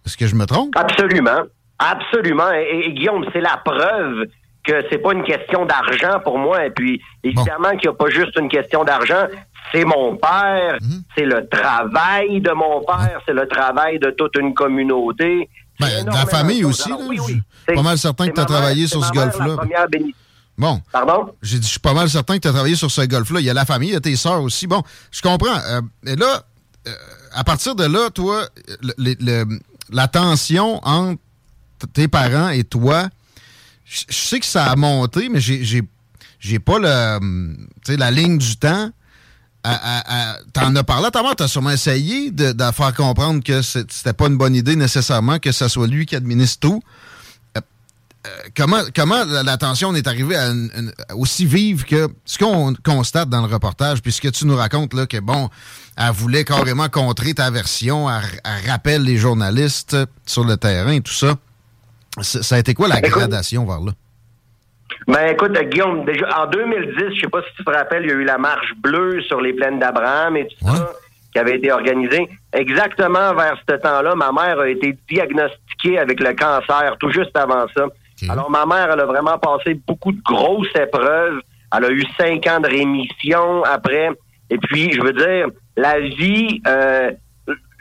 Est-ce 0.04 0.16
que 0.16 0.26
je 0.26 0.34
me 0.34 0.44
trompe? 0.46 0.75
Absolument. 0.76 1.42
Absolument. 1.78 2.50
Et, 2.52 2.92
Guillaume, 2.92 3.25
c'est 3.32 3.40
la 3.40 3.60
preuve 3.64 4.26
que 4.62 4.72
c'est 4.90 4.98
pas 4.98 5.12
une 5.12 5.25
question 5.25 5.66
d'argent 5.66 6.20
pour 6.22 6.38
moi. 6.38 6.66
Et 6.66 6.70
puis, 6.70 7.00
évidemment 7.22 7.70
qu'il 7.70 7.90
n'y 7.90 7.94
a 7.94 7.98
pas 7.98 8.08
juste 8.08 8.38
une 8.38 8.48
question 8.48 8.84
d'argent. 8.84 9.26
C'est 9.72 9.84
mon 9.84 10.16
père, 10.16 10.78
mhm. 10.81 11.02
c'est 11.16 11.25
le 11.25 11.48
travail 11.48 12.40
de 12.40 12.52
mon 12.52 12.82
père, 12.84 13.20
c'est 13.26 13.32
le 13.32 13.46
travail 13.48 13.98
de 13.98 14.10
toute 14.10 14.36
une 14.38 14.54
communauté. 14.54 15.48
Ben, 15.81 16.04
de 16.04 16.10
la 16.10 16.26
famille 16.26 16.64
aussi. 16.64 16.88
Là. 16.90 16.96
Oui, 17.08 17.19
Pas 17.66 17.82
mal 17.82 17.98
certain 17.98 18.28
que 18.28 18.34
tu 18.34 18.40
as 18.40 18.44
travaillé 18.44 18.86
sur 18.86 19.04
ce 19.04 19.10
golf-là. 19.10 19.56
Bon. 20.56 20.80
Pardon? 20.92 21.34
J'ai 21.42 21.58
dit, 21.58 21.66
je 21.66 21.72
suis 21.72 21.80
pas 21.80 21.94
mal 21.94 22.08
certain 22.08 22.36
que 22.36 22.42
tu 22.42 22.48
as 22.48 22.52
travaillé 22.52 22.76
sur 22.76 22.90
ce 22.90 23.02
golf-là. 23.02 23.40
Il 23.40 23.46
y 23.46 23.50
a 23.50 23.54
la 23.54 23.64
famille, 23.64 23.90
il 23.90 23.94
y 23.94 23.96
a 23.96 24.00
tes 24.00 24.16
sœurs 24.16 24.42
aussi. 24.42 24.66
Bon, 24.66 24.82
je 25.10 25.20
comprends. 25.20 25.58
Euh, 25.66 25.80
et 26.06 26.16
là, 26.16 26.44
euh, 26.86 26.94
à 27.32 27.44
partir 27.44 27.74
de 27.74 27.84
là, 27.84 28.10
toi, 28.10 28.46
la 29.90 30.08
tension 30.08 30.81
entre 30.86 31.20
tes 31.93 32.08
parents 32.08 32.50
et 32.50 32.64
toi, 32.64 33.08
je 33.84 34.05
sais 34.10 34.40
que 34.40 34.46
ça 34.46 34.67
a 34.67 34.76
monté, 34.76 35.29
mais 35.29 35.40
j'ai 35.40 36.58
pas 36.58 36.79
le, 36.79 37.96
la 37.96 38.10
ligne 38.10 38.38
du 38.38 38.56
temps. 38.56 38.90
T'en 40.52 40.76
as 40.76 40.84
parlé 40.84 41.06
à 41.06 41.10
ta 41.10 41.22
mère, 41.22 41.34
t'as 41.36 41.48
sûrement 41.48 41.70
essayé 41.70 42.31
de, 42.31 42.52
de, 42.52 42.64
faire 42.72 42.94
comprendre 42.94 43.43
que 43.43 43.62
c'était 43.62 44.12
pas 44.12 44.26
une 44.26 44.36
bonne 44.36 44.55
idée 44.55 44.76
nécessairement 44.76 45.38
que 45.38 45.52
ce 45.52 45.69
soit 45.69 45.86
lui 45.86 46.06
qui 46.06 46.17
administre 46.17 46.60
tout. 46.60 46.82
Euh, 48.26 48.28
comment, 48.56 48.81
comment 48.94 49.22
la 49.24 49.56
tension 49.58 49.94
est 49.94 50.06
arrivée 50.06 50.36
à 50.36 50.50
aussi 51.14 51.44
vive 51.44 51.84
que 51.84 52.08
ce 52.24 52.38
qu'on 52.38 52.74
constate 52.82 53.28
dans 53.28 53.46
le 53.46 53.52
reportage, 53.52 54.00
puisque 54.00 54.32
tu 54.32 54.46
nous 54.46 54.56
racontes 54.56 54.94
là, 54.94 55.06
que, 55.06 55.20
bon, 55.20 55.50
elle 55.98 56.12
voulait 56.12 56.44
carrément 56.44 56.88
contrer 56.88 57.34
ta 57.34 57.50
version, 57.50 58.08
elle, 58.08 58.70
rappelle 58.70 59.02
les 59.02 59.16
journalistes 59.16 59.96
sur 60.24 60.44
le 60.44 60.56
terrain 60.56 60.93
et 60.93 61.00
tout 61.02 61.12
ça. 61.12 61.34
Ça 62.20 62.56
a 62.56 62.58
été 62.58 62.74
quoi 62.74 62.88
la 62.88 63.00
gradation 63.00 63.66
vers 63.66 63.81
là? 63.81 63.93
Ben 65.08 65.28
écoute, 65.32 65.52
Guillaume, 65.70 66.04
déjà 66.04 66.44
en 66.44 66.46
2010, 66.46 67.16
je 67.16 67.20
sais 67.20 67.28
pas 67.28 67.43
si 67.43 67.56
tu 67.56 67.64
te 67.64 67.70
rappelles, 67.70 68.04
il 68.04 68.10
y 68.10 68.12
a 68.12 68.14
eu 68.14 68.24
la 68.24 68.38
marche 68.38 68.72
bleue 68.78 69.20
sur 69.22 69.40
les 69.40 69.52
plaines 69.52 69.78
d'Abraham 69.78 70.36
et 70.36 70.46
tout 70.46 70.66
ça 70.66 70.93
qui 71.34 71.40
avait 71.40 71.56
été 71.56 71.72
organisée. 71.72 72.28
Exactement 72.52 73.34
vers 73.34 73.56
ce 73.69 73.74
temps-là, 73.74 74.14
ma 74.14 74.31
mère 74.31 74.60
a 74.60 74.69
été 74.69 74.96
diagnostiquée 75.10 75.98
avec 75.98 76.20
le 76.20 76.32
cancer 76.32 76.96
tout 77.00 77.10
juste 77.10 77.36
avant 77.36 77.66
ça. 77.76 77.86
Alors, 78.28 78.50
ma 78.50 78.64
mère, 78.66 78.90
elle 78.92 79.00
a 79.00 79.06
vraiment 79.06 79.38
passé 79.38 79.74
beaucoup 79.86 80.12
de 80.12 80.20
grosses 80.22 80.74
épreuves. 80.74 81.40
Elle 81.76 81.84
a 81.84 81.90
eu 81.90 82.04
cinq 82.16 82.46
ans 82.46 82.60
de 82.60 82.68
rémission 82.68 83.64
après. 83.64 84.10
Et 84.50 84.58
puis, 84.58 84.92
je 84.92 85.00
veux 85.00 85.12
dire, 85.12 85.48
la 85.76 86.00
vie 86.00 86.60
euh, 86.66 87.10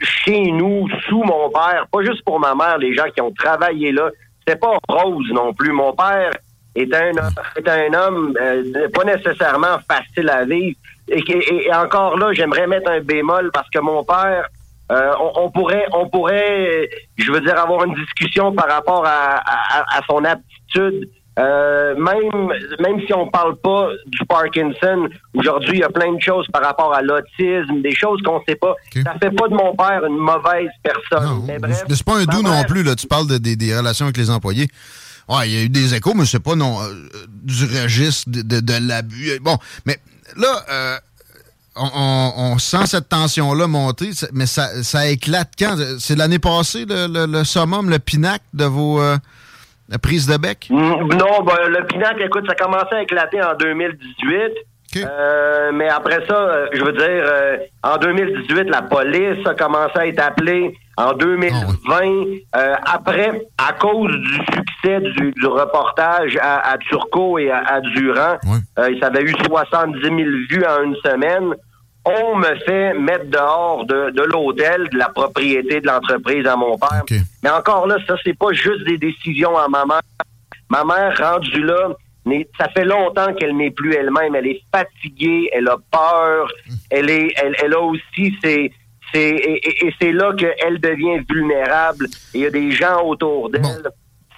chez 0.00 0.50
nous, 0.50 0.88
sous 1.08 1.22
mon 1.22 1.50
père, 1.50 1.86
pas 1.90 2.02
juste 2.02 2.24
pour 2.24 2.40
ma 2.40 2.54
mère, 2.54 2.78
les 2.78 2.94
gens 2.94 3.08
qui 3.14 3.20
ont 3.20 3.32
travaillé 3.32 3.92
là, 3.92 4.10
c'était 4.40 4.58
pas 4.58 4.76
rose 4.88 5.30
non 5.32 5.54
plus. 5.54 5.72
Mon 5.72 5.92
père 5.94 6.32
était 6.74 6.96
un, 6.96 7.12
était 7.56 7.70
un 7.70 7.94
homme 7.94 8.34
euh, 8.40 8.88
pas 8.92 9.04
nécessairement 9.04 9.78
facile 9.88 10.28
à 10.28 10.44
vivre. 10.44 10.76
et 11.08 11.74
encore 11.74 12.18
là, 12.18 12.32
j'aimerais 12.32 12.66
mettre 12.66 12.90
un 12.90 13.00
bémol 13.00 13.50
parce 13.52 13.70
que 13.70 13.78
mon 13.78 14.04
père, 14.04 14.48
euh, 14.92 15.12
on, 15.36 15.50
pourrait, 15.50 15.86
on 15.92 16.08
pourrait, 16.08 16.90
je 17.16 17.32
veux 17.32 17.40
dire, 17.40 17.58
avoir 17.58 17.84
une 17.84 17.94
discussion 17.94 18.52
par 18.52 18.68
rapport 18.68 19.04
à, 19.06 20.00
son 20.08 20.24
aptitude 20.24 21.08
Euh, 21.36 21.96
même 21.96 22.30
même 22.78 23.00
si 23.04 23.12
on 23.12 23.26
parle 23.28 23.56
pas 23.56 23.88
du 24.06 24.24
Parkinson, 24.28 25.08
aujourd'hui 25.34 25.78
il 25.78 25.80
y 25.80 25.82
a 25.82 25.88
plein 25.88 26.12
de 26.14 26.20
choses 26.20 26.46
par 26.52 26.62
rapport 26.62 26.94
à 26.94 27.02
l'autisme, 27.02 27.82
des 27.82 27.92
choses 27.92 28.22
qu'on 28.22 28.40
sait 28.46 28.54
pas. 28.54 28.74
Ça 29.02 29.14
fait 29.20 29.34
pas 29.34 29.48
de 29.48 29.54
mon 29.54 29.74
père 29.74 30.04
une 30.04 30.16
mauvaise 30.16 30.70
personne. 30.80 31.42
mais 31.44 31.58
bref, 31.58 31.82
c'est 31.88 32.04
pas 32.04 32.18
un 32.18 32.24
doux 32.24 32.42
non 32.42 32.62
plus. 32.68 32.84
Là, 32.84 32.94
tu 32.94 33.08
parles 33.08 33.26
de, 33.26 33.38
des 33.38 33.76
relations 33.76 34.06
avec 34.06 34.16
les 34.16 34.30
employés. 34.30 34.68
Ouais, 35.28 35.48
il 35.48 35.52
y 35.54 35.58
a 35.58 35.62
eu 35.64 35.68
des 35.68 35.94
échos, 35.94 36.14
mais 36.14 36.24
c'est 36.24 36.38
pas 36.38 36.54
non 36.54 36.80
euh, 36.80 36.92
du 37.42 37.64
registre 37.64 38.30
de, 38.30 38.42
de, 38.42 38.60
de 38.60 38.88
l'abus. 38.88 39.40
Bon, 39.40 39.56
mais 39.86 39.98
là, 40.36 41.00
euh, 41.76 42.28
on, 42.36 42.58
sent 42.58 42.86
cette 42.86 43.08
tension-là 43.08 43.66
monter, 43.66 44.10
mais 44.32 44.46
ça, 44.46 44.82
ça 44.84 45.08
éclate 45.08 45.50
quand? 45.58 45.74
C'est 45.98 46.16
l'année 46.16 46.38
passée, 46.38 46.84
le, 46.88 47.26
le, 47.26 47.44
summum, 47.44 47.90
le 47.90 47.98
pinacle 47.98 48.44
de 48.52 48.64
vos 48.64 49.00
euh, 49.00 49.16
prises 50.00 50.28
de 50.28 50.36
bec? 50.36 50.68
Mm, 50.70 50.76
non, 50.76 51.42
ben, 51.44 51.68
le 51.68 51.84
pinacle, 51.86 52.22
écoute, 52.22 52.44
ça 52.46 52.52
a 52.52 52.64
commencé 52.64 52.94
à 52.94 53.02
éclater 53.02 53.42
en 53.42 53.54
2018. 53.56 54.36
Euh, 54.96 55.72
mais 55.74 55.88
après 55.88 56.24
ça, 56.28 56.36
euh, 56.36 56.66
je 56.72 56.84
veux 56.84 56.92
dire, 56.92 57.24
en 57.82 57.96
2018, 57.96 58.70
la 58.70 58.82
police 58.82 59.44
a 59.44 59.54
commencé 59.54 59.98
à 59.98 60.06
être 60.06 60.20
appelée. 60.20 60.76
En 60.96 61.12
2020, 61.12 61.96
ah 62.52 62.76
après, 62.84 63.32
à 63.58 63.72
cause 63.72 64.12
du 64.12 64.34
succès 64.34 64.73
du, 64.84 65.46
reportage 65.46 66.38
à, 66.40 66.76
Turcot 66.88 67.38
et 67.38 67.50
à, 67.50 67.80
Durand, 67.80 68.38
ça 68.76 69.06
avait 69.06 69.22
eu 69.22 69.34
70 69.46 70.00
000 70.00 70.14
vues 70.50 70.64
en 70.66 70.82
une 70.84 70.96
semaine 70.96 71.54
on 72.04 72.36
me 72.36 72.54
fait 72.66 72.92
mettre 72.94 73.30
dehors 73.30 73.86
de, 73.86 74.10
de 74.10 74.22
l'hôtel, 74.22 74.88
de 74.90 74.98
la 74.98 75.08
propriété 75.08 75.80
de 75.80 75.86
l'entreprise 75.86 76.46
à 76.46 76.56
mon 76.56 76.76
père. 76.76 77.02
Mais 77.42 77.50
encore 77.50 77.86
là, 77.86 77.96
ça, 78.06 78.14
c'est 78.22 78.38
pas 78.38 78.52
juste 78.52 78.84
des 78.86 78.98
décisions 78.98 79.56
à 79.56 79.68
ma 79.68 79.84
mère. 79.86 80.02
Ma 80.68 80.84
mère, 80.84 81.16
rendue 81.18 81.62
là, 81.62 81.94
ça 82.58 82.68
fait 82.70 82.84
longtemps 82.84 83.32
qu'elle 83.34 83.56
n'est 83.56 83.70
plus 83.70 83.94
elle-même. 83.94 84.34
Elle 84.34 84.48
est 84.48 84.62
fatiguée, 84.74 85.48
elle 85.52 85.68
a 85.68 85.76
peur, 85.90 86.48
elle 86.90 87.08
est, 87.10 87.32
elle, 87.42 87.54
elle 87.62 87.74
a 87.74 87.80
aussi 87.80 88.36
ses, 88.42 88.72
et, 89.16 89.86
et, 89.86 89.94
c'est 90.00 90.10
là 90.10 90.32
qu'elle 90.34 90.80
devient 90.80 91.24
vulnérable. 91.30 92.08
il 92.34 92.40
y 92.40 92.46
a 92.46 92.50
des 92.50 92.72
gens 92.72 93.00
autour 93.04 93.48
d'elle 93.48 93.62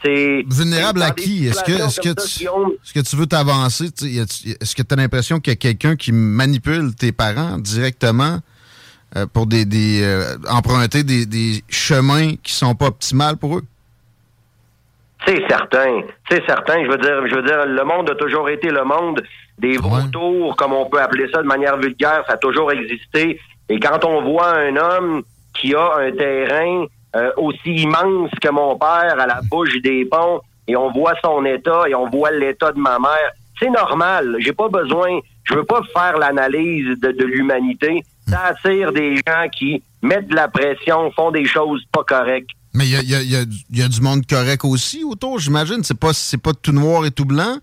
c'est 0.02 0.44
vulnérable 0.48 1.02
à 1.02 1.10
qui? 1.10 1.46
Est-ce 1.46 1.64
que 1.64 1.72
tu, 1.72 2.44
est-ce 2.44 2.92
que 2.92 3.00
tu 3.00 3.16
veux 3.16 3.26
t'avancer? 3.26 3.86
Est-ce 3.86 4.74
que 4.76 4.82
tu 4.82 4.94
as 4.94 4.96
l'impression 4.96 5.40
qu'il 5.40 5.52
y 5.52 5.56
a 5.56 5.58
quelqu'un 5.58 5.96
qui 5.96 6.12
manipule 6.12 6.94
tes 6.94 7.12
parents 7.12 7.58
directement 7.58 8.38
euh, 9.16 9.26
pour 9.32 9.46
des, 9.46 9.64
des 9.64 10.02
euh, 10.02 10.36
emprunter 10.48 11.02
des, 11.02 11.26
des, 11.26 11.62
chemins 11.68 12.34
qui 12.42 12.52
sont 12.52 12.74
pas 12.74 12.86
optimales 12.86 13.36
pour 13.36 13.58
eux? 13.58 13.62
C'est 15.26 15.42
certain, 15.48 16.02
c'est 16.30 16.44
certain. 16.46 16.84
Je 16.84 16.90
veux 16.90 16.98
dire, 16.98 17.26
je 17.26 17.34
veux 17.34 17.42
dire, 17.42 17.66
le 17.66 17.84
monde 17.84 18.10
a 18.10 18.14
toujours 18.14 18.48
été 18.48 18.68
le 18.68 18.84
monde 18.84 19.22
des 19.58 19.78
vautours, 19.78 20.54
comme 20.56 20.72
on 20.72 20.88
peut 20.90 21.00
appeler 21.00 21.26
ça 21.32 21.42
de 21.42 21.46
manière 21.46 21.78
vulgaire. 21.78 22.22
Ça 22.26 22.34
a 22.34 22.36
toujours 22.36 22.70
existé. 22.70 23.40
Et 23.68 23.80
quand 23.80 24.04
on 24.04 24.22
voit 24.22 24.56
un 24.56 24.76
homme 24.76 25.22
qui 25.54 25.74
a 25.74 25.96
un 25.96 26.12
terrain 26.12 26.86
euh, 27.16 27.30
aussi 27.38 27.74
immense 27.74 28.30
que 28.42 28.50
mon 28.50 28.76
père 28.76 29.18
à 29.18 29.26
la 29.26 29.40
bouche 29.50 29.80
des 29.82 30.04
ponts 30.04 30.40
et 30.68 30.76
on 30.76 30.90
voit 30.90 31.14
son 31.24 31.44
état 31.46 31.88
et 31.88 31.94
on 31.94 32.10
voit 32.10 32.30
l'état 32.30 32.72
de 32.72 32.78
ma 32.78 32.98
mère. 32.98 33.32
C'est 33.58 33.70
normal. 33.70 34.36
J'ai 34.40 34.52
pas 34.52 34.68
besoin. 34.68 35.20
Je 35.44 35.54
veux 35.54 35.64
pas 35.64 35.80
faire 35.94 36.18
l'analyse 36.18 37.00
de, 37.00 37.24
l'humanité. 37.24 38.04
Ça 38.28 38.54
des 38.92 39.16
gens 39.16 39.48
qui 39.50 39.82
mettent 40.02 40.28
de 40.28 40.34
la 40.34 40.48
pression, 40.48 41.10
font 41.12 41.30
des 41.30 41.46
choses 41.46 41.82
pas 41.90 42.04
correctes. 42.04 42.50
Mais 42.76 42.84
il 42.84 43.70
y 43.70 43.82
a, 43.82 43.88
du 43.88 44.00
monde 44.02 44.26
correct 44.26 44.64
aussi 44.64 45.02
autour, 45.02 45.38
j'imagine. 45.38 45.82
C'est 45.82 45.98
pas 45.98 46.12
c'est 46.12 46.40
pas 46.40 46.52
tout 46.52 46.72
noir 46.72 47.06
et 47.06 47.10
tout 47.10 47.24
blanc. 47.24 47.56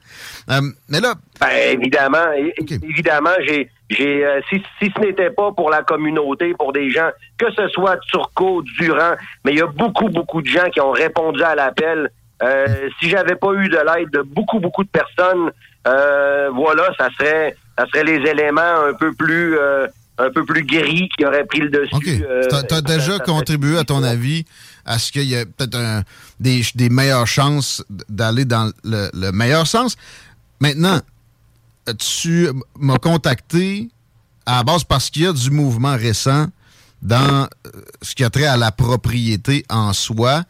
Euh, 0.50 0.62
mais 0.90 1.00
là. 1.00 1.14
Ben, 1.40 1.78
évidemment, 1.80 2.32
évidemment, 2.58 3.30
j'ai 3.46 3.70
j'ai 3.92 4.26
euh, 4.26 4.42
si, 4.50 4.64
si 4.82 4.92
ce 4.96 5.00
n'était 5.02 5.30
pas 5.30 5.52
pour 5.52 5.70
la 5.70 5.84
communauté, 5.84 6.56
pour 6.58 6.74
des 6.74 6.90
gens, 6.90 7.10
que 7.38 7.46
ce 7.56 7.68
soit 7.68 7.98
Turcot, 8.12 8.64
Durand, 8.80 9.14
mais 9.46 9.52
il 9.52 9.60
y 9.60 9.62
a 9.62 9.68
beaucoup, 9.68 10.10
beaucoup 10.10 10.42
de 10.42 10.48
gens 10.48 10.68
qui 10.72 10.82
ont 10.82 10.92
répondu 10.92 11.44
à 11.44 11.54
l'appel. 11.54 12.10
Euh, 12.42 12.90
si 13.00 13.10
j'avais 13.10 13.36
pas 13.36 13.54
eu 13.54 13.70
de 13.70 13.78
l'aide 13.78 14.10
de 14.10 14.22
beaucoup, 14.24 14.60
beaucoup 14.60 14.84
de 14.84 14.90
personnes, 14.90 15.52
euh, 15.88 16.50
voilà, 16.56 16.90
ça 16.98 17.10
serait 17.18 17.56
ça 17.78 17.86
serait 17.88 18.04
les 18.04 18.30
éléments 18.30 18.88
un 18.90 18.94
peu 18.94 19.14
plus 19.14 19.58
un 20.18 20.30
peu 20.30 20.44
plus 20.44 20.64
gris 20.64 21.10
qui 21.16 21.26
auraient 21.26 21.46
pris 21.46 21.60
le 21.60 21.70
dessus. 21.70 21.94
OK. 21.94 22.04
tu 22.04 22.76
as, 22.76 22.82
déjà 22.82 23.20
contribué, 23.20 23.78
à 23.78 23.84
ton 23.84 24.04
avis, 24.04 24.46
à 24.86 25.00
ce 25.00 25.12
qu'il 25.12 25.24
y 25.24 25.34
ait 25.34 25.46
peut-être 25.46 26.04
des, 26.40 26.90
meilleures 26.90 27.28
chances 27.28 27.84
d'aller 28.10 28.46
dans 28.46 28.72
le, 28.84 29.10
le 29.14 29.32
meilleur 29.32 29.68
sens. 29.68 29.96
Maintenant, 30.60 31.02
tu 32.00 32.50
m'as 32.80 32.98
contacté 32.98 33.90
à 34.46 34.58
la 34.58 34.64
base 34.64 34.84
parce 34.84 35.10
qu'il 35.10 35.24
y 35.24 35.28
a 35.28 35.34
du 35.34 35.52
mouvement 35.52 35.96
récent 35.96 36.48
dans 37.02 37.48
euh, 37.68 37.82
ce 38.02 38.16
qui 38.16 38.24
a 38.24 38.30
trait 38.30 38.46
à 38.46 38.58
la 38.58 38.72
propriété 38.72 39.66
en 39.70 39.94
soi. 39.94 40.44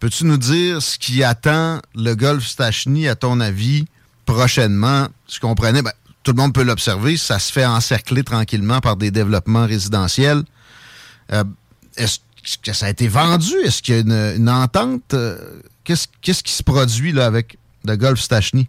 Peux-tu 0.00 0.24
nous 0.24 0.38
dire 0.38 0.82
ce 0.82 0.98
qui 0.98 1.22
attend 1.22 1.80
le 1.94 2.14
golf 2.14 2.46
Stachny, 2.46 3.08
à 3.08 3.14
ton 3.14 3.40
avis, 3.40 3.86
prochainement? 4.24 5.08
Je 5.28 5.38
comprenais, 5.38 5.82
ben, 5.82 5.92
tout 6.22 6.32
le 6.32 6.40
monde 6.40 6.54
peut 6.54 6.62
l'observer, 6.62 7.16
ça 7.16 7.38
se 7.38 7.52
fait 7.52 7.66
encercler 7.66 8.24
tranquillement 8.24 8.80
par 8.80 8.96
des 8.96 9.10
développements 9.10 9.66
résidentiels. 9.66 10.42
Euh, 11.32 11.44
est-ce 11.96 12.18
que 12.62 12.72
ça 12.72 12.86
a 12.86 12.90
été 12.90 13.08
vendu? 13.08 13.54
Est-ce 13.64 13.82
qu'il 13.82 13.94
y 13.94 13.98
a 13.98 14.34
une, 14.34 14.48
entente? 14.48 15.14
Euh, 15.14 15.36
qu'est-ce, 15.84 16.08
qu'est-ce 16.20 16.42
qui 16.42 16.52
se 16.52 16.62
produit 16.62 17.12
là, 17.12 17.26
avec 17.26 17.56
le 17.84 17.96
golf 17.96 18.20
Stachny? 18.20 18.68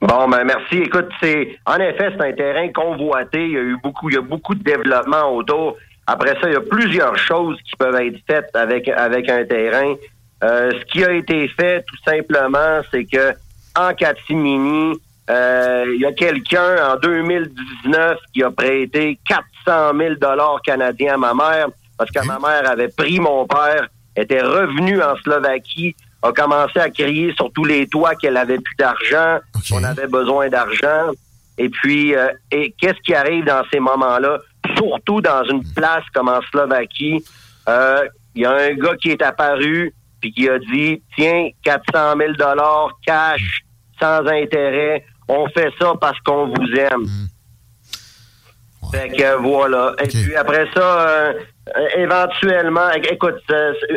Bon, 0.00 0.28
ben 0.28 0.44
merci. 0.44 0.76
Écoute, 0.76 1.08
c'est 1.22 1.58
en 1.66 1.76
effet, 1.76 2.10
c'est 2.16 2.26
un 2.26 2.32
terrain 2.32 2.68
convoité. 2.72 3.44
Il 3.44 3.52
y 3.52 3.56
a 3.56 3.60
eu 3.60 3.76
beaucoup, 3.82 4.10
il 4.10 4.14
y 4.14 4.18
a 4.18 4.22
beaucoup 4.22 4.54
de 4.54 4.62
développement 4.62 5.34
autour. 5.34 5.76
Après 6.06 6.34
ça, 6.40 6.48
il 6.48 6.52
y 6.52 6.56
a 6.56 6.60
plusieurs 6.60 7.16
choses 7.16 7.58
qui 7.62 7.76
peuvent 7.76 7.94
être 7.94 8.18
faites 8.26 8.54
avec 8.54 8.88
avec 8.88 9.28
un 9.28 9.44
terrain. 9.44 9.94
Euh, 10.42 10.72
ce 10.78 10.84
qui 10.86 11.04
a 11.04 11.12
été 11.12 11.48
fait, 11.48 11.84
tout 11.86 11.96
simplement, 12.04 12.80
c'est 12.90 13.04
que 13.04 13.32
en 13.78 13.94
catimini, 13.94 14.98
euh, 15.30 15.84
il 15.94 16.00
y 16.00 16.06
a 16.06 16.12
quelqu'un 16.12 16.92
en 16.92 16.96
2019 16.96 18.18
qui 18.32 18.42
a 18.42 18.50
prêté 18.50 19.18
400 19.26 19.96
000 19.96 20.14
dollars 20.16 20.60
canadiens 20.62 21.14
à 21.14 21.16
ma 21.16 21.34
mère 21.34 21.68
parce 22.04 22.26
que 22.26 22.26
ma 22.26 22.38
mère 22.38 22.70
avait 22.70 22.88
pris 22.88 23.20
mon 23.20 23.46
père, 23.46 23.88
était 24.16 24.42
revenu 24.42 25.02
en 25.02 25.16
Slovaquie 25.16 25.94
a 26.24 26.32
commencé 26.32 26.78
à 26.78 26.88
crier 26.88 27.34
sur 27.34 27.52
tous 27.52 27.64
les 27.64 27.86
toits 27.86 28.14
qu'elle 28.14 28.38
avait 28.38 28.58
plus 28.58 28.74
d'argent, 28.78 29.40
qu'on 29.68 29.84
avait 29.84 30.06
besoin 30.06 30.48
d'argent. 30.48 31.12
Et 31.58 31.68
puis, 31.68 32.16
euh, 32.16 32.28
et 32.50 32.74
qu'est-ce 32.80 33.00
qui 33.04 33.14
arrive 33.14 33.44
dans 33.44 33.62
ces 33.70 33.78
moments-là, 33.78 34.38
surtout 34.74 35.20
dans 35.20 35.44
une 35.44 35.62
place 35.74 36.04
comme 36.14 36.30
en 36.30 36.40
Slovaquie? 36.50 37.22
Euh, 37.68 38.08
il 38.34 38.42
y 38.42 38.46
a 38.46 38.52
un 38.52 38.72
gars 38.72 38.96
qui 38.96 39.10
est 39.10 39.22
apparu 39.22 39.92
puis 40.20 40.32
qui 40.32 40.48
a 40.48 40.58
dit, 40.58 41.02
tiens, 41.14 41.50
400 41.62 42.14
000 42.18 42.32
dollars 42.32 42.88
cash, 43.06 43.60
sans 44.00 44.26
intérêt, 44.26 45.04
on 45.28 45.46
fait 45.50 45.70
ça 45.78 45.92
parce 46.00 46.18
qu'on 46.20 46.46
vous 46.46 46.74
aime. 46.74 47.02
Hmm. 47.02 47.26
Fait 48.90 49.10
que 49.10 49.36
voilà. 49.42 49.94
Et 50.02 50.08
puis 50.08 50.34
après 50.34 50.66
ça, 50.74 51.08
euh, 51.08 51.32
éventuellement, 51.96 52.90
écoute, 52.90 53.42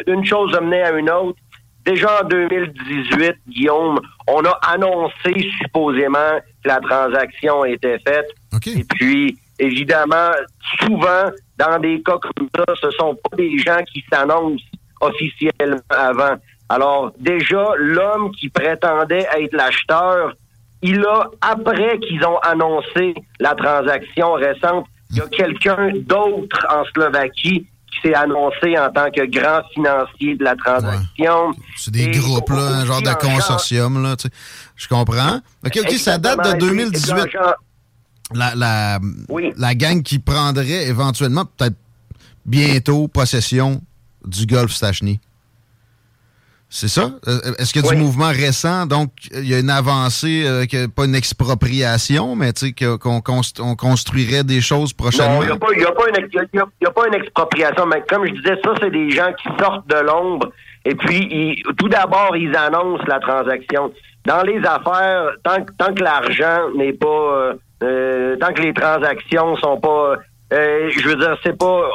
une 0.08 0.26
chose 0.26 0.56
a 0.56 0.62
mené 0.62 0.82
à 0.82 0.92
une 0.92 1.10
autre. 1.10 1.40
Déjà 1.86 2.22
en 2.22 2.28
2018, 2.28 3.36
Guillaume, 3.48 4.00
on 4.28 4.44
a 4.44 4.60
annoncé 4.74 5.50
supposément 5.62 6.40
que 6.64 6.68
la 6.68 6.80
transaction 6.80 7.64
était 7.64 8.00
faite. 8.00 8.28
Et 8.66 8.84
puis, 8.84 9.38
évidemment, 9.58 10.32
souvent, 10.82 11.32
dans 11.58 11.80
des 11.80 12.02
cas 12.04 12.18
comme 12.18 12.50
ça, 12.56 12.66
ce 12.82 12.92
sont 12.92 13.16
pas 13.16 13.38
des 13.38 13.58
gens 13.58 13.82
qui 13.92 14.04
s'annoncent 14.12 14.64
officiellement 15.00 15.80
avant. 15.90 16.36
Alors, 16.70 17.12
déjà, 17.20 17.70
l'homme 17.78 18.32
qui 18.32 18.50
prétendait 18.50 19.26
être 19.40 19.54
l'acheteur, 19.54 20.34
il 20.82 21.04
a, 21.06 21.30
après 21.42 21.98
qu'ils 22.00 22.24
ont 22.26 22.38
annoncé 22.40 23.14
la 23.40 23.56
transaction 23.56 24.34
récente, 24.34 24.86
il 25.12 25.18
y 25.18 25.22
a 25.22 25.28
quelqu'un 25.28 25.92
d'autre 26.06 26.66
en 26.70 26.84
Slovaquie 26.94 27.68
s'est 28.02 28.14
annoncé 28.14 28.78
en 28.78 28.92
tant 28.92 29.10
que 29.10 29.26
grand 29.26 29.62
financier 29.74 30.36
de 30.36 30.44
la 30.44 30.56
transaction. 30.56 31.54
C'est 31.78 31.92
des 31.92 32.12
groupes, 32.12 32.50
là, 32.50 32.80
un 32.82 32.86
genre 32.86 33.02
de 33.02 33.14
consortium, 33.14 34.04
là, 34.04 34.16
tu 34.16 34.28
sais. 34.28 34.34
Je 34.76 34.88
comprends. 34.88 35.42
OK, 35.66 35.80
OK, 35.82 35.92
ça 35.94 36.18
date 36.18 36.54
de 36.54 36.60
2018. 36.60 37.38
La, 38.34 38.56
la, 38.56 39.00
la 39.56 39.76
gang 39.76 40.04
qui 40.04 40.20
prendrait 40.20 40.88
éventuellement, 40.88 41.46
peut-être 41.46 41.78
bientôt, 42.46 43.08
possession 43.08 43.82
du 44.26 44.46
Golf 44.46 44.72
Stachny. 44.74 45.20
C'est 46.70 46.90
ça? 46.90 47.12
Euh, 47.28 47.56
est-ce 47.60 47.72
qu'il 47.72 47.84
y 47.84 47.88
a 47.88 47.92
du 47.92 47.98
mouvement 47.98 48.28
récent? 48.28 48.86
Donc, 48.86 49.10
il 49.34 49.48
y 49.48 49.54
a 49.54 49.60
une 49.60 49.70
avancée, 49.70 50.44
euh, 50.46 50.88
pas 50.94 51.06
une 51.06 51.16
expropriation, 51.16 52.36
mais 52.36 52.52
qu'on 53.00 53.22
construirait 53.22 54.44
des 54.44 54.60
choses 54.60 54.92
prochainement? 54.92 55.36
Non, 55.36 55.44
il 55.44 55.48
n'y 55.48 55.86
a, 55.86 55.92
pas 55.92 57.08
une 57.08 57.14
expropriation, 57.14 57.86
mais 57.86 58.04
comme 58.10 58.28
je 58.28 58.34
disais, 58.34 58.60
ça, 58.64 58.74
c'est 58.82 58.92
des 58.92 59.10
gens 59.12 59.32
qui 59.42 59.48
sortent 59.60 59.88
de 59.88 60.00
l'ombre, 60.00 60.52
Et 60.84 60.96
puis, 60.96 61.64
tout 61.78 61.88
d'abord, 61.88 62.36
ils 62.36 62.56
annoncent 62.56 63.06
la 63.08 63.20
transaction. 63.20 63.92
Dans 64.26 64.42
les 64.42 64.58
affaires, 64.58 65.30
tant, 65.44 65.66
tant 65.78 65.94
que 65.94 66.04
l'argent 66.04 66.70
n'est 66.76 66.92
pas, 66.92 67.08
euh, 67.08 67.54
euh, 67.84 68.36
tant 68.36 68.52
que 68.52 68.62
les 68.62 68.74
transactions 68.74 69.56
sont 69.56 69.80
pas, 69.80 70.16
euh, 70.52 70.90
je 70.90 71.08
veux 71.08 71.16
dire, 71.16 71.38
c'est 71.44 71.58
pas, 71.58 71.90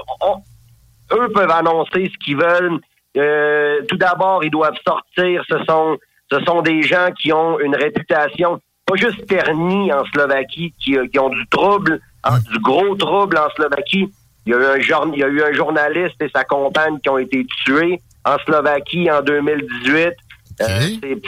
eux 1.13 1.29
peuvent 1.35 1.51
annoncer 1.51 2.11
ce 2.11 2.25
qu'ils 2.25 2.39
veulent. 2.39 2.81
Tout 3.15 3.97
d'abord, 3.97 4.45
ils 4.45 4.51
doivent 4.51 4.79
sortir. 4.87 5.43
Ce 5.49 5.65
sont, 5.69 5.99
ce 6.31 6.41
sont 6.45 6.63
des 6.63 6.83
gens 6.83 7.11
qui 7.19 7.33
ont 7.33 7.59
une 7.61 7.77
réputation 7.77 8.61
pas 8.87 8.97
juste 8.97 9.27
ternie 9.27 9.93
en 9.93 10.05
Slovaquie, 10.07 10.73
qui, 10.79 10.97
qui 11.13 11.19
ont 11.19 11.29
du 11.29 11.47
trouble, 11.49 12.01
hein, 12.25 12.39
du 12.51 12.59
gros 12.59 12.95
trouble 12.97 13.39
en 13.39 13.49
Slovaquie. 13.55 14.13
Il 14.45 14.53
y, 14.53 14.55
a 14.55 14.59
eu 14.59 14.93
un, 14.93 15.13
il 15.13 15.19
y 15.21 15.23
a 15.23 15.29
eu 15.29 15.43
un 15.43 15.53
journaliste 15.53 16.21
et 16.21 16.29
sa 16.35 16.43
compagne 16.43 16.99
qui 16.99 17.09
ont 17.09 17.19
été 17.19 17.47
tués 17.65 18.01
en 18.25 18.37
Slovaquie 18.45 19.09
en 19.11 19.23
2018. 19.23 20.13
Euh, 20.61 20.81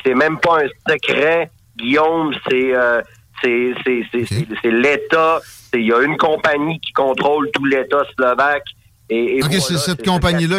c'est 0.05 0.14
même 0.14 0.38
pas 0.41 0.62
un 0.64 0.93
secret, 0.93 1.50
Guillaume, 1.76 2.35
c'est 2.49 2.75
euh, 2.75 3.00
c'est 3.43 4.71
l'État. 4.71 5.41
Il 5.75 5.87
y 5.87 5.93
a 5.93 6.00
une 6.00 6.17
compagnie 6.17 6.81
qui 6.81 6.93
contrôle 6.93 7.50
tout 7.53 7.64
l'État 7.64 8.05
slovaque. 8.17 8.64
Et, 9.11 9.38
et 9.38 9.43
OK, 9.43 9.53
c'est 9.53 9.76
cette 9.76 10.05
compagnie-là. 10.05 10.59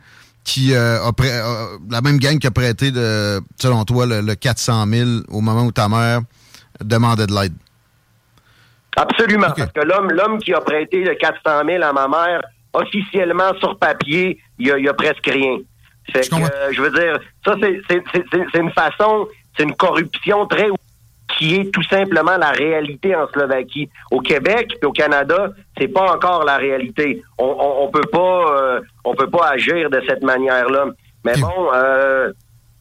qui 0.43 0.73
euh, 0.73 1.03
a 1.03 1.13
prêt, 1.13 1.31
euh, 1.31 1.77
la 1.89 2.01
même 2.01 2.17
gang 2.17 2.37
qui 2.39 2.47
a 2.47 2.51
prêté, 2.51 2.91
de, 2.91 3.39
selon 3.59 3.83
toi, 3.85 4.05
le, 4.05 4.21
le 4.21 4.35
400 4.35 4.85
000 4.87 5.09
au 5.29 5.41
moment 5.41 5.63
où 5.63 5.71
ta 5.71 5.87
mère 5.87 6.21
demandait 6.83 7.27
de 7.27 7.33
l'aide. 7.33 7.53
Absolument, 8.95 9.47
parce 9.55 9.71
que 9.71 9.81
l'homme, 9.81 10.11
l'homme 10.11 10.39
qui 10.39 10.53
a 10.53 10.59
prêté 10.59 11.03
le 11.03 11.15
400 11.15 11.61
000 11.65 11.83
à 11.83 11.93
ma 11.93 12.07
mère, 12.07 12.41
officiellement 12.73 13.53
sur 13.59 13.77
papier, 13.77 14.39
il 14.59 14.67
y 14.67 14.71
a, 14.71 14.77
il 14.77 14.85
y 14.85 14.89
a 14.89 14.93
presque 14.93 15.25
rien. 15.25 15.57
Fait 16.11 16.23
je, 16.23 16.29
que, 16.29 16.35
euh, 16.35 16.73
je 16.73 16.81
veux 16.81 16.91
dire, 16.91 17.19
ça 17.45 17.55
c'est 17.61 18.59
une 18.59 18.71
façon, 18.71 19.27
c'est 19.55 19.63
une 19.63 19.75
corruption 19.75 20.45
très 20.47 20.69
qui 21.41 21.55
est 21.55 21.73
tout 21.73 21.81
simplement 21.83 22.37
la 22.37 22.51
réalité 22.51 23.15
en 23.15 23.27
Slovaquie. 23.29 23.89
Au 24.11 24.19
Québec 24.19 24.77
et 24.79 24.85
au 24.85 24.91
Canada, 24.91 25.49
c'est 25.75 25.87
pas 25.87 26.13
encore 26.13 26.45
la 26.45 26.57
réalité. 26.57 27.23
On, 27.39 27.55
on, 27.81 27.87
peut 27.87 28.07
pas, 28.11 28.45
euh, 28.57 28.81
on 29.03 29.15
peut 29.15 29.29
pas 29.29 29.49
agir 29.49 29.89
de 29.89 29.99
cette 30.07 30.21
manière-là. 30.21 30.85
Mais 31.25 31.33
bon, 31.37 31.73
euh, 31.73 32.31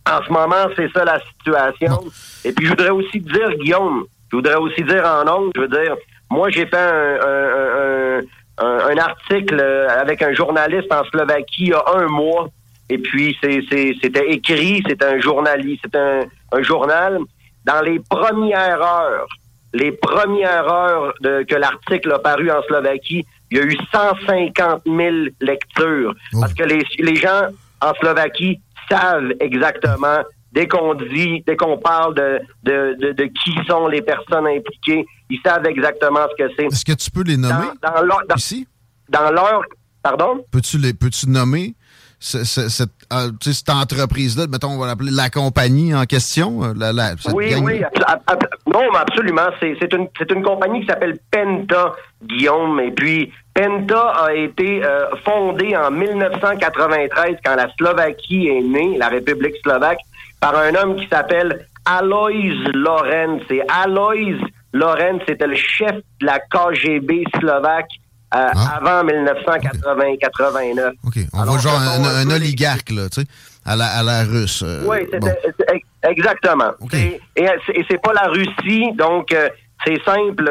en 0.06 0.22
ce 0.22 0.30
moment, 0.30 0.68
c'est 0.76 0.92
ça 0.92 1.06
la 1.06 1.20
situation. 1.20 2.00
Et 2.44 2.52
puis, 2.52 2.66
je 2.66 2.72
voudrais 2.72 2.90
aussi 2.90 3.20
dire, 3.20 3.50
Guillaume, 3.58 4.04
je 4.30 4.36
voudrais 4.36 4.56
aussi 4.56 4.82
dire 4.82 5.06
en 5.06 5.26
ondes, 5.26 5.52
je 5.56 5.62
veux 5.62 5.68
dire, 5.68 5.96
moi, 6.30 6.50
j'ai 6.50 6.66
fait 6.66 6.76
un, 6.76 8.20
un, 8.58 8.98
article 8.98 9.58
avec 9.88 10.20
un 10.20 10.34
journaliste 10.34 10.92
en 10.92 11.02
Slovaquie 11.04 11.64
il 11.64 11.68
y 11.68 11.72
a 11.72 11.82
un 11.94 12.08
mois. 12.08 12.50
Et 12.90 12.98
puis, 12.98 13.34
c'était 13.40 14.28
écrit, 14.28 14.82
c'est 14.86 15.02
un 15.02 15.18
journaliste, 15.18 15.80
c'est 15.84 15.98
un, 15.98 16.24
un 16.52 16.62
journal 16.62 17.20
dans 17.64 17.82
les 17.82 18.00
premières 18.00 18.80
heures, 18.80 19.26
les 19.72 19.92
premières 19.92 20.70
heures 20.70 21.14
de, 21.20 21.42
que 21.42 21.54
l'article 21.54 22.12
a 22.12 22.18
paru 22.18 22.50
en 22.50 22.62
Slovaquie, 22.64 23.24
il 23.50 23.58
y 23.58 23.60
a 23.60 23.64
eu 23.64 23.76
150 23.92 24.82
000 24.86 24.98
lectures. 25.40 26.14
Oh. 26.34 26.40
Parce 26.40 26.54
que 26.54 26.64
les, 26.64 26.82
les 26.98 27.16
gens 27.16 27.48
en 27.80 27.94
Slovaquie 27.94 28.60
savent 28.88 29.32
exactement, 29.40 30.18
dès 30.52 30.66
qu'on 30.66 30.94
dit, 30.94 31.42
dès 31.46 31.56
qu'on 31.56 31.78
parle 31.78 32.14
de, 32.14 32.40
de, 32.64 33.12
de, 33.12 33.24
qui 33.24 33.52
sont 33.68 33.86
les 33.86 34.02
personnes 34.02 34.46
impliquées, 34.46 35.06
ils 35.28 35.40
savent 35.44 35.66
exactement 35.66 36.26
ce 36.30 36.44
que 36.44 36.50
c'est. 36.56 36.66
Est-ce 36.66 36.84
que 36.84 36.92
tu 36.92 37.10
peux 37.10 37.22
les 37.22 37.36
nommer 37.36 37.68
dans, 37.82 38.06
dans 38.28 38.36
ici? 38.36 38.66
Dans 39.08 39.30
leur... 39.30 39.62
Pardon? 40.02 40.44
Peux-tu 40.50 40.78
les 40.78 40.94
peux-tu 40.94 41.28
nommer 41.28 41.74
cette, 42.20 42.90
euh, 43.12 43.30
cette 43.40 43.70
entreprise-là, 43.70 44.46
mettons, 44.46 44.68
on 44.68 44.78
va 44.78 44.86
l'appeler 44.88 45.10
la 45.10 45.30
compagnie 45.30 45.94
en 45.94 46.04
question? 46.04 46.62
Euh, 46.62 46.74
la, 46.76 47.14
oui, 47.32 47.54
oui, 47.62 47.82
non, 48.66 48.94
absolument. 48.94 49.48
C'est 49.58 49.92
une, 49.94 50.08
une 50.30 50.42
compagnie 50.42 50.80
qui 50.82 50.86
s'appelle 50.86 51.18
Penta, 51.30 51.94
Guillaume. 52.22 52.78
Et 52.80 52.90
puis, 52.90 53.32
Penta 53.54 54.08
a 54.26 54.34
été 54.34 54.84
euh, 54.84 55.06
fondée 55.24 55.74
en 55.74 55.90
1993 55.90 57.36
quand 57.42 57.56
la 57.56 57.72
Slovaquie 57.78 58.48
est 58.48 58.62
née, 58.62 58.98
la 58.98 59.08
République 59.08 59.56
slovaque, 59.62 60.00
par 60.40 60.56
un 60.56 60.74
homme 60.74 60.96
qui 60.96 61.08
s'appelle 61.08 61.66
Alois 61.86 62.30
Lorenz. 62.74 63.42
Et 63.50 63.62
Alois 63.68 64.14
Lorenz 64.72 65.22
c'était 65.26 65.46
le 65.46 65.56
chef 65.56 65.96
de 66.20 66.26
la 66.26 66.38
KGB 66.38 67.24
slovaque 67.38 67.90
euh, 68.32 68.48
ah. 68.54 68.78
avant 68.80 69.08
1980-89. 69.10 70.92
OK. 71.04 71.14
On 71.32 71.44
voit 71.44 71.58
genre 71.58 71.80
un, 71.80 72.30
oligarque, 72.30 72.90
là, 72.90 73.08
tu 73.08 73.22
sais, 73.22 73.26
à 73.64 73.74
la, 73.74 73.86
à 73.86 74.02
la 74.02 74.24
russe. 74.24 74.62
Euh, 74.64 74.84
oui, 74.86 74.98
exactement. 76.02 76.72
Et, 76.92 77.20
et, 77.36 77.48
c'est 77.90 78.00
pas 78.00 78.12
la 78.12 78.28
Russie, 78.28 78.92
donc 78.96 79.32
euh, 79.32 79.48
c'est 79.84 80.00
simple. 80.04 80.48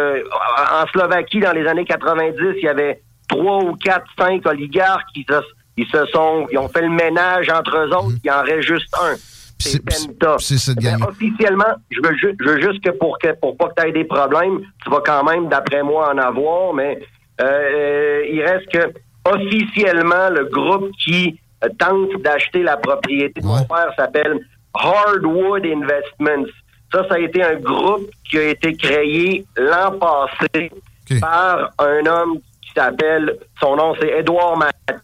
En 0.71 0.87
Slovaquie, 0.87 1.39
dans 1.39 1.53
les 1.53 1.65
années 1.67 1.85
90, 1.85 2.35
il 2.57 2.63
y 2.63 2.67
avait 2.67 3.01
trois 3.29 3.63
ou 3.63 3.75
quatre, 3.75 4.07
cinq 4.17 4.45
oligarques 4.45 5.07
qui 5.13 5.25
se, 5.29 5.39
ils 5.77 5.87
se 5.87 6.05
sont, 6.07 6.47
ils 6.51 6.57
ont 6.57 6.67
fait 6.67 6.81
le 6.81 6.89
ménage 6.89 7.49
entre 7.49 7.77
eux 7.77 7.95
autres, 7.95 8.09
mhm. 8.09 8.19
il 8.23 8.31
en 8.31 8.41
reste 8.41 8.67
juste 8.67 8.93
un. 9.01 9.15
C'est 9.59 9.83
Penta. 9.83 10.35
C'est 10.39 10.57
cette 10.57 10.79
gang. 10.79 11.01
Officiellement, 11.03 11.75
je 11.89 11.99
veux, 12.01 12.15
je 12.17 12.45
veux 12.45 12.61
juste 12.61 12.83
que 12.83 12.91
pour, 12.91 13.17
que 13.19 13.33
pour 13.39 13.57
pas 13.57 13.67
que 13.69 13.81
tu 13.81 13.87
aies 13.87 13.91
des 13.91 14.05
problèmes, 14.05 14.59
tu 14.83 14.89
vas 14.89 15.01
quand 15.05 15.23
même, 15.23 15.49
d'après 15.49 15.83
moi, 15.83 16.13
en 16.13 16.17
avoir, 16.17 16.73
mais 16.73 16.99
euh, 17.39 18.25
il 18.31 18.41
reste 18.41 18.69
que 18.71 18.93
officiellement, 19.25 20.29
le 20.29 20.45
groupe 20.45 20.91
qui 21.03 21.39
euh, 21.63 21.69
tente 21.77 22.21
d'acheter 22.21 22.63
la 22.63 22.77
propriété 22.77 23.41
de 23.41 23.45
mon 23.45 23.63
père 23.65 23.91
s'appelle 23.97 24.39
Hardwood 24.73 25.65
Investments. 25.65 26.49
Ça, 26.91 27.07
ça 27.07 27.15
a 27.15 27.19
été 27.19 27.43
un 27.43 27.55
groupe 27.55 28.09
qui 28.29 28.37
a 28.37 28.49
été 28.49 28.75
créé 28.75 29.45
l'an 29.55 29.97
passé 29.99 30.71
par 31.19 31.71
un 31.79 32.05
homme 32.05 32.39
qui 32.61 32.71
s'appelle, 32.75 33.37
son 33.59 33.75
nom 33.75 33.95
c'est 33.99 34.09
Edouard 34.09 34.57
Matak. 34.57 35.01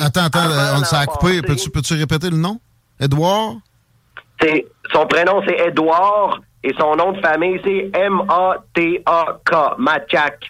attends, 0.00 0.24
attends, 0.24 0.78
on 0.78 0.84
s'est 0.84 1.06
coupé. 1.06 1.42
Peux-tu, 1.42 1.70
peux-tu 1.70 1.94
répéter 1.94 2.30
le 2.30 2.36
nom? 2.36 2.60
Edouard? 3.00 3.54
son 4.92 5.06
prénom 5.06 5.40
c'est 5.46 5.56
Edouard 5.68 6.40
et 6.64 6.72
son 6.78 6.96
nom 6.96 7.12
de 7.12 7.20
famille 7.20 7.60
c'est 7.64 7.90
M-A-T-A-K, 7.94 9.78
Matak. 9.78 10.48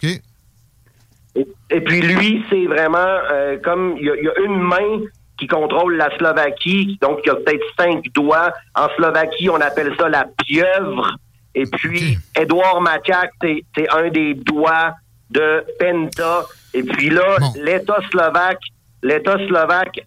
Et, 1.35 1.81
puis 1.81 2.03
lui, 2.03 2.45
c'est 2.51 2.67
vraiment 2.67 2.99
euh, 2.99 3.57
comme 3.63 3.97
il 3.99 4.05
y, 4.05 4.11
a 4.11 4.39
une 4.45 4.59
main 4.59 5.01
qui 5.39 5.47
contrôle 5.47 5.97
la 5.97 6.15
Slovaquie, 6.19 6.99
donc 7.01 7.21
il 7.25 7.29
y 7.29 7.31
a 7.31 7.37
peut-être 7.37 7.65
cinq 7.79 8.05
doigts. 8.15 8.53
En 8.75 8.89
Slovaquie, 8.97 9.49
on 9.49 9.61
appelle 9.61 9.95
ça 9.99 10.09
la 10.09 10.27
pieuvre. 10.45 11.17
Et 11.55 11.65
puis, 11.65 12.19
Edouard 12.37 12.81
Maciak, 12.81 13.31
c'est 13.43 13.91
un 13.91 14.09
des 14.09 14.35
doigts 14.35 14.95
de 15.31 15.65
Penta. 15.79 16.47
Et 16.75 16.83
puis 16.83 17.11
là, 17.11 17.37
l'État 17.57 17.99
slovaque, 18.11 18.61
l'État 19.03 19.39
slovaque 19.47 20.01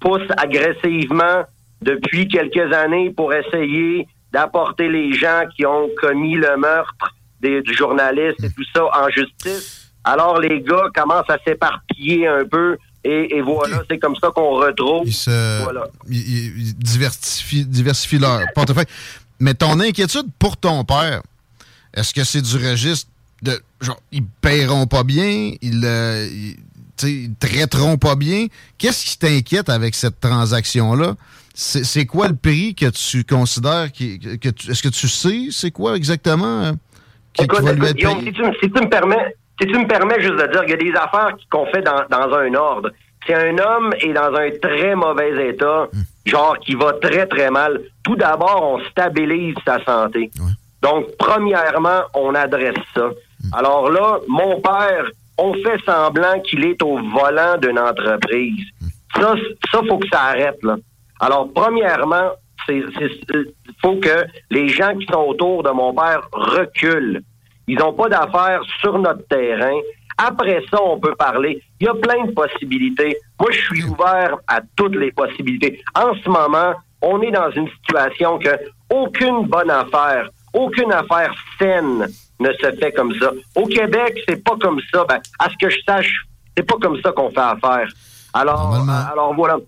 pousse 0.00 0.28
agressivement 0.36 1.44
depuis 1.82 2.28
quelques 2.28 2.72
années 2.74 3.10
pour 3.10 3.32
essayer 3.32 4.06
d'apporter 4.32 4.88
les 4.88 5.12
gens 5.12 5.44
qui 5.56 5.64
ont 5.66 5.88
commis 6.00 6.34
le 6.34 6.56
meurtre 6.56 7.14
des, 7.40 7.62
du 7.62 7.74
journaliste 7.74 8.42
et 8.44 8.50
tout 8.50 8.64
ça 8.74 8.84
en 8.84 9.08
justice. 9.08 9.79
Alors 10.04 10.38
les 10.40 10.62
gars 10.62 10.88
commencent 10.94 11.28
à 11.30 11.38
s'éparpiller 11.46 12.26
un 12.26 12.44
peu 12.46 12.78
et, 13.04 13.36
et 13.36 13.40
voilà, 13.42 13.82
c'est 13.90 13.98
comme 13.98 14.16
ça 14.16 14.28
qu'on 14.34 14.50
retrouve. 14.56 15.02
Ils, 15.06 15.12
se, 15.14 15.62
Voilà. 15.62 15.86
ils- 16.08 16.68
ils 16.68 16.74
diversifient, 16.76 17.64
diversifient 17.64 18.18
leur 18.18 18.40
portefeuille. 18.54 18.86
Mais 19.38 19.54
ton 19.54 19.80
inquiétude 19.80 20.26
pour 20.38 20.56
ton 20.56 20.84
père, 20.84 21.22
est-ce 21.94 22.12
que 22.14 22.24
c'est 22.24 22.42
du 22.42 22.56
registre 22.56 23.08
de 23.42 23.58
genre 23.80 24.00
ils 24.12 24.24
paieront 24.42 24.86
pas 24.86 25.02
bien, 25.02 25.52
ils, 25.62 25.82
euh, 25.84 26.28
ils, 26.30 26.56
ils 27.08 27.34
traiteront 27.36 27.96
pas 27.96 28.16
bien? 28.16 28.46
Qu'est-ce 28.76 29.04
qui 29.06 29.18
t'inquiète 29.18 29.70
avec 29.70 29.94
cette 29.94 30.20
transaction-là? 30.20 31.14
C'est 31.54 31.84
c'est 31.84 32.04
quoi 32.06 32.28
le 32.28 32.36
prix 32.36 32.74
que 32.74 32.86
tu 32.90 33.24
considères 33.24 33.90
qui, 33.92 34.18
que 34.18 34.48
tu- 34.50 34.70
est-ce 34.70 34.82
que 34.82 34.88
tu 34.88 35.08
sais 35.08 35.48
c'est 35.50 35.70
quoi 35.70 35.96
exactement 35.96 36.64
euh, 36.64 36.72
qui, 37.32 37.38
qui 37.38 37.44
Écoute, 37.44 37.60
va 37.62 37.72
lui 37.72 37.78
écoute, 37.78 37.88
être 37.90 37.96
Guillaume, 37.96 38.18
payé? 38.18 38.30
si 38.30 38.36
tu, 38.36 38.42
me- 38.42 38.52
si 38.54 38.70
tu 38.70 38.82
me 38.84 38.88
permets, 38.88 39.36
si 39.60 39.66
tu 39.66 39.78
me 39.78 39.86
permets 39.86 40.20
juste 40.20 40.36
de 40.36 40.46
dire 40.52 40.62
qu'il 40.62 40.70
y 40.70 40.74
a 40.74 40.76
des 40.92 40.96
affaires 40.98 41.36
qu'on 41.50 41.66
fait 41.66 41.82
dans, 41.82 42.02
dans 42.08 42.34
un 42.34 42.54
ordre. 42.54 42.90
Si 43.26 43.34
un 43.34 43.56
homme 43.58 43.92
est 44.00 44.12
dans 44.14 44.32
un 44.34 44.48
très 44.62 44.94
mauvais 44.94 45.48
état, 45.50 45.86
Hmm. 45.92 46.00
genre 46.26 46.58
qui 46.60 46.74
va 46.74 46.92
très 46.94 47.26
très 47.26 47.50
mal, 47.50 47.80
tout 48.04 48.16
d'abord 48.16 48.62
on 48.62 48.80
stabilise 48.90 49.54
sa 49.66 49.82
santé. 49.84 50.30
Donc 50.82 51.06
premièrement, 51.18 52.02
on 52.14 52.34
adresse 52.34 52.74
ça. 52.94 53.06
Hmm. 53.08 53.54
Alors 53.54 53.90
là, 53.90 54.18
mon 54.28 54.60
père, 54.60 55.04
on 55.38 55.52
fait 55.54 55.78
semblant 55.84 56.40
qu'il 56.40 56.64
est 56.64 56.82
au 56.82 56.96
volant 56.98 57.56
d'une 57.60 57.78
entreprise. 57.78 58.64
Hmm. 58.80 58.86
Ça, 59.20 59.34
ça 59.72 59.80
faut 59.88 59.98
que 59.98 60.08
ça 60.12 60.20
arrête 60.22 60.58
là. 60.62 60.76
Alors 61.20 61.48
premièrement, 61.54 62.30
c'est 62.66 62.82
c'est- 62.98 63.54
faut 63.82 63.96
que 63.96 64.24
les 64.50 64.68
gens 64.68 64.94
qui 64.96 65.06
sont 65.12 65.20
autour 65.28 65.62
de 65.62 65.70
mon 65.70 65.92
père 65.94 66.22
reculent. 66.32 67.20
Ils 67.70 67.78
n'ont 67.78 67.92
pas 67.92 68.08
d'affaires 68.08 68.62
sur 68.80 68.98
notre 68.98 69.24
terrain. 69.28 69.78
Après 70.18 70.60
ça, 70.68 70.82
on 70.82 70.98
peut 70.98 71.14
parler. 71.14 71.62
Il 71.78 71.86
y 71.86 71.88
a 71.88 71.94
plein 71.94 72.24
de 72.24 72.32
possibilités. 72.32 73.16
Moi, 73.38 73.50
je 73.52 73.60
suis 73.60 73.84
ouvert 73.84 74.38
à 74.48 74.60
toutes 74.74 74.96
les 74.96 75.12
possibilités. 75.12 75.80
En 75.94 76.12
ce 76.14 76.28
moment, 76.28 76.74
on 77.00 77.22
est 77.22 77.30
dans 77.30 77.48
une 77.52 77.68
situation 77.68 78.40
que 78.40 78.50
aucune 78.90 79.46
bonne 79.46 79.70
affaire, 79.70 80.28
aucune 80.52 80.92
affaire 80.92 81.32
saine 81.60 82.08
ne 82.40 82.52
se 82.54 82.72
fait 82.80 82.90
comme 82.90 83.14
ça. 83.20 83.30
Au 83.54 83.66
Québec, 83.66 84.18
c'est 84.28 84.42
pas 84.42 84.56
comme 84.60 84.80
ça. 84.92 85.04
Ben, 85.08 85.20
à 85.38 85.48
ce 85.48 85.54
que 85.60 85.70
je 85.70 85.78
sache, 85.86 86.26
c'est 86.56 86.66
pas 86.66 86.76
comme 86.82 87.00
ça 87.02 87.12
qu'on 87.12 87.30
fait 87.30 87.38
affaire. 87.38 87.86
Alors, 88.34 88.84
alors 89.12 89.32
voilà. 89.34 89.58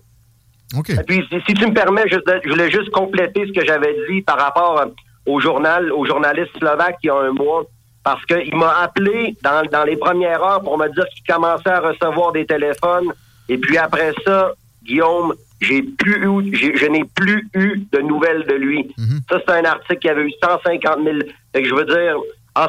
OK. 0.77 0.89
Et 0.89 1.03
puis, 1.07 1.23
si, 1.31 1.37
si 1.47 1.53
tu 1.53 1.67
me 1.67 1.73
permets, 1.73 2.03
je, 2.07 2.17
je 2.43 2.49
voulais 2.49 2.69
juste 2.69 2.89
compléter 2.89 3.45
ce 3.47 3.53
que 3.53 3.65
j'avais 3.65 3.95
dit 4.09 4.21
par 4.23 4.37
rapport 4.37 4.81
euh, 4.81 4.85
au 5.25 5.39
journal, 5.39 5.89
au 5.93 6.05
journaliste 6.05 6.51
slovaque 6.57 6.97
il 7.01 7.07
y 7.07 7.09
a 7.09 7.15
un 7.15 7.31
mois, 7.31 7.63
parce 8.03 8.23
qu'il 8.25 8.55
m'a 8.55 8.79
appelé 8.81 9.35
dans, 9.43 9.63
dans 9.71 9.83
les 9.83 9.95
premières 9.97 10.43
heures 10.43 10.61
pour 10.61 10.77
me 10.77 10.87
dire 10.89 11.05
qu'il 11.15 11.23
commençait 11.33 11.69
à 11.69 11.79
recevoir 11.79 12.31
des 12.33 12.45
téléphones. 12.45 13.13
Et 13.49 13.57
puis 13.57 13.77
après 13.77 14.13
ça, 14.25 14.51
Guillaume, 14.83 15.33
j'ai 15.61 15.81
plus 15.81 16.25
eu, 16.25 16.75
je 16.77 16.85
n'ai 16.87 17.05
plus 17.15 17.47
eu 17.53 17.85
de 17.91 17.99
nouvelles 17.99 18.45
de 18.45 18.53
lui. 18.55 18.93
Ça, 19.29 19.39
c'est 19.47 19.53
un 19.53 19.63
article 19.65 19.99
qui 19.99 20.09
avait 20.09 20.23
eu 20.25 20.31
150 20.43 21.03
000. 21.03 21.17
Fait 21.53 21.61
que 21.61 21.69
je 21.69 21.73
veux 21.73 21.85
dire, 21.85 22.17
en 22.55 22.67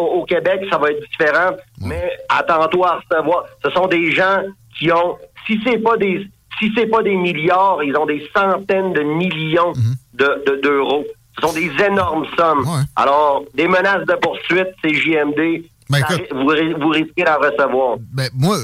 au, 0.00 0.24
Québec, 0.24 0.62
ça 0.70 0.78
va 0.78 0.90
être 0.90 1.00
différent, 1.10 1.50
mais 1.80 2.10
attends-toi 2.30 2.88
à 2.88 3.00
recevoir. 3.16 3.44
Ce 3.64 3.70
sont 3.70 3.86
des 3.86 4.10
gens 4.10 4.42
qui 4.78 4.90
ont, 4.90 5.18
si 5.46 5.60
c'est 5.64 5.78
pas 5.78 5.96
des, 5.98 6.26
si 6.58 6.72
c'est 6.74 6.86
pas 6.86 7.02
des 7.02 7.14
milliards, 7.14 7.82
ils 7.84 7.96
ont 7.96 8.06
des 8.06 8.26
centaines 8.34 8.92
de 8.94 9.02
millions 9.02 9.72
de- 10.14 10.42
de- 10.46 10.60
d'euros. 10.62 11.04
Ce 11.36 11.46
sont 11.46 11.52
des 11.52 11.70
énormes 11.84 12.26
sommes. 12.36 12.64
Alors, 12.96 13.42
des 13.54 13.68
menaces 13.68 14.06
de 14.06 14.14
poursuite, 14.20 14.68
c'est 14.82 14.94
JMD. 14.94 15.64
Ben, 15.88 15.98
écoute- 15.98 16.26
vous, 16.32 16.80
vous 16.80 16.88
risquez 16.90 17.24
d'en 17.24 17.38
recevoir. 17.38 17.96
Ben, 18.12 18.28
moi, 18.34 18.56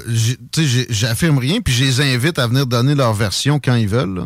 j'affirme 0.90 1.38
rien, 1.38 1.60
puis 1.60 1.72
je 1.74 1.84
les 1.84 2.14
invite 2.14 2.38
à 2.38 2.46
venir 2.46 2.66
donner 2.66 2.94
leur 2.94 3.12
version 3.14 3.58
quand 3.62 3.74
ils 3.74 3.88
veulent. 3.88 4.14
là. 4.14 4.24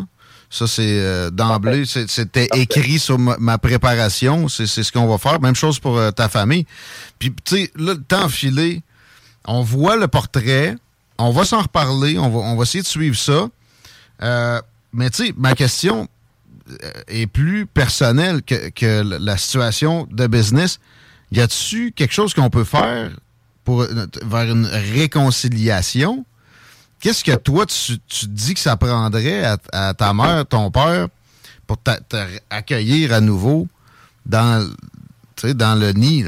Ça, 0.53 0.67
c'est 0.67 0.83
euh, 0.99 1.31
d'emblée, 1.31 1.85
c'était 1.87 2.49
écrit 2.57 2.99
sur 2.99 3.19
ma, 3.21 3.37
ma 3.39 3.57
préparation. 3.59 4.49
C'est 4.49 4.67
ce 4.67 4.91
qu'on 4.91 5.07
va 5.07 5.17
faire. 5.17 5.41
Même 5.41 5.55
chose 5.55 5.79
pour 5.79 5.97
euh, 5.97 6.11
ta 6.11 6.29
famille. 6.29 6.67
Puis, 7.21 7.33
tu 7.45 7.55
sais, 7.57 7.71
là, 7.77 7.95
le 7.95 8.03
temps 8.03 8.29
filé, 8.29 8.83
on 9.47 9.63
voit 9.63 9.97
le 9.97 10.09
portrait, 10.09 10.75
on 11.19 11.31
va 11.31 11.45
s'en 11.45 11.61
reparler, 11.63 12.19
on 12.19 12.29
va, 12.31 12.39
on 12.41 12.57
va 12.57 12.63
essayer 12.65 12.83
de 12.83 12.89
suivre 12.89 13.17
ça. 13.17 13.49
Euh, 14.23 14.61
mais, 14.93 15.09
tu 15.11 15.27
sais, 15.27 15.35
ma 15.37 15.55
question 15.55 16.09
est 17.09 17.27
plus 17.27 17.67
personnelle 17.67 18.43
que, 18.43 18.69
que 18.71 19.03
la- 19.19 19.37
situation 19.37 20.07
de 20.11 20.27
business. 20.27 20.81
Y 21.33 21.41
a-tu 21.41 21.93
quelque 21.93 22.13
chose 22.13 22.35
qu'on 22.35 22.51
peut 22.51 22.65
faire 22.65 23.11
pour, 23.65 23.83
euh, 23.83 24.07
vers 24.25 24.51
une 24.51 24.67
réconciliation? 24.67 26.25
Qu'est-ce 27.01 27.25
que 27.25 27.35
toi, 27.37 27.67
tu, 27.67 27.99
tu 28.09 28.27
dis 28.27 28.55
que 28.55 28.61
ça 28.61 28.77
prendrait 28.77 29.45
à, 29.45 29.57
à 29.73 29.95
ta 29.95 30.13
mère, 30.13 30.45
ton 30.47 30.71
père, 30.71 31.09
pour 31.67 31.79
t'a- 31.79 31.99
te 32.01 32.17
accueillir 32.51 33.13
à 33.13 33.21
nouveau 33.21 33.69
dans, 34.27 34.69
dans 35.55 35.79
le 35.81 35.93
nid? 35.93 36.25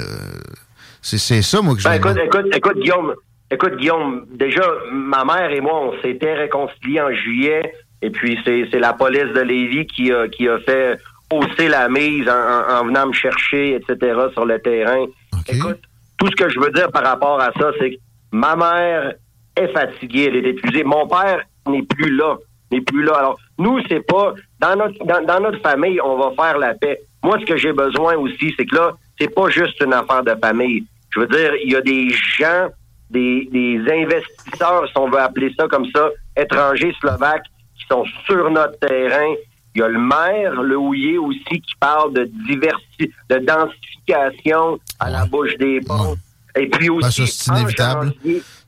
C'est 1.02 1.42
ça, 1.42 1.60
moi, 1.60 1.74
que 1.74 1.80
je 1.80 1.88
Ben, 1.88 1.94
veux 1.94 1.98
écoute, 1.98 2.18
écoute, 2.24 2.46
écoute, 2.56 2.78
Guillaume, 2.80 3.14
écoute, 3.50 3.76
Guillaume, 3.76 4.24
déjà, 4.34 4.62
ma 4.92 5.24
mère 5.24 5.50
et 5.50 5.60
moi, 5.60 5.80
on 5.88 6.00
s'était 6.00 6.34
réconciliés 6.34 7.00
en 7.00 7.12
juillet, 7.12 7.74
et 8.02 8.10
puis 8.10 8.38
c'est 8.44 8.78
la 8.78 8.92
police 8.92 9.32
de 9.34 9.40
Lévis 9.40 9.86
qui 9.86 10.12
a, 10.12 10.28
qui 10.28 10.48
a 10.48 10.58
fait 10.58 10.98
hausser 11.32 11.68
la 11.68 11.88
mise 11.88 12.28
en, 12.28 12.32
en- 12.32 12.80
en 12.80 12.84
venant 12.86 13.06
me 13.06 13.12
chercher, 13.12 13.76
etc., 13.76 13.96
sur 14.34 14.44
le 14.44 14.58
terrain. 14.60 15.06
Écoute, 15.48 15.78
tout 16.18 16.26
ce 16.26 16.36
que 16.36 16.48
je 16.50 16.60
veux 16.60 16.70
dire 16.70 16.90
par 16.92 17.04
rapport 17.04 17.40
à 17.40 17.50
ça, 17.58 17.70
c'est 17.78 17.92
que 17.92 17.96
ma 18.32 18.54
mère 18.56 19.14
est 19.56 19.68
fatiguée, 19.68 20.26
elle 20.28 20.36
est 20.36 20.50
épuisée. 20.50 20.84
Mon 20.84 21.06
père 21.08 21.40
n'est 21.68 21.82
plus 21.82 22.14
là, 22.14 22.36
n'est 22.70 22.80
plus 22.82 23.02
là. 23.02 23.14
Alors, 23.18 23.38
nous, 23.58 23.80
c'est 23.88 24.06
pas, 24.06 24.34
dans 24.60 24.76
notre, 24.76 25.04
dans, 25.04 25.24
dans 25.24 25.40
notre 25.40 25.60
famille, 25.60 26.00
on 26.02 26.16
va 26.18 26.32
faire 26.40 26.58
la 26.58 26.74
paix. 26.74 27.00
Moi, 27.24 27.38
ce 27.40 27.46
que 27.46 27.56
j'ai 27.56 27.72
besoin 27.72 28.16
aussi, 28.16 28.52
c'est 28.58 28.66
que 28.66 28.74
là, 28.76 28.92
c'est 29.18 29.32
pas 29.34 29.48
juste 29.48 29.80
une 29.82 29.92
affaire 29.94 30.22
de 30.24 30.34
famille. 30.42 30.84
Je 31.14 31.20
veux 31.20 31.26
dire, 31.28 31.52
il 31.64 31.72
y 31.72 31.76
a 31.76 31.80
des 31.80 32.08
gens, 32.10 32.68
des, 33.10 33.48
des 33.52 33.78
investisseurs, 33.90 34.86
si 34.88 34.92
on 34.96 35.08
veut 35.08 35.20
appeler 35.20 35.52
ça 35.58 35.66
comme 35.68 35.86
ça, 35.94 36.08
étrangers 36.36 36.94
slovaques, 37.00 37.44
qui 37.82 37.86
sont 37.90 38.04
sur 38.26 38.50
notre 38.50 38.78
terrain. 38.78 39.34
Il 39.74 39.80
y 39.80 39.82
a 39.82 39.88
le 39.88 39.98
maire, 39.98 40.62
le 40.62 40.76
Houillet 40.76 41.16
aussi, 41.18 41.60
qui 41.60 41.74
parle 41.80 42.12
de 42.12 42.24
diversi 42.46 43.10
de 43.30 43.38
densification 43.38 44.78
à 45.00 45.10
la 45.10 45.24
bouche 45.26 45.56
des 45.58 45.80
ponts. 45.80 46.16
Et 46.56 46.66
puis 46.68 46.90
aussi, 46.90 47.00
Ben, 47.06 47.10
ça, 47.10 47.32
c'est 47.32 47.50
inévitable. 47.50 48.12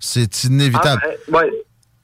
C'est 0.00 0.44
inévitable. 0.44 1.02
ah, 1.04 1.36
ouais. 1.36 1.50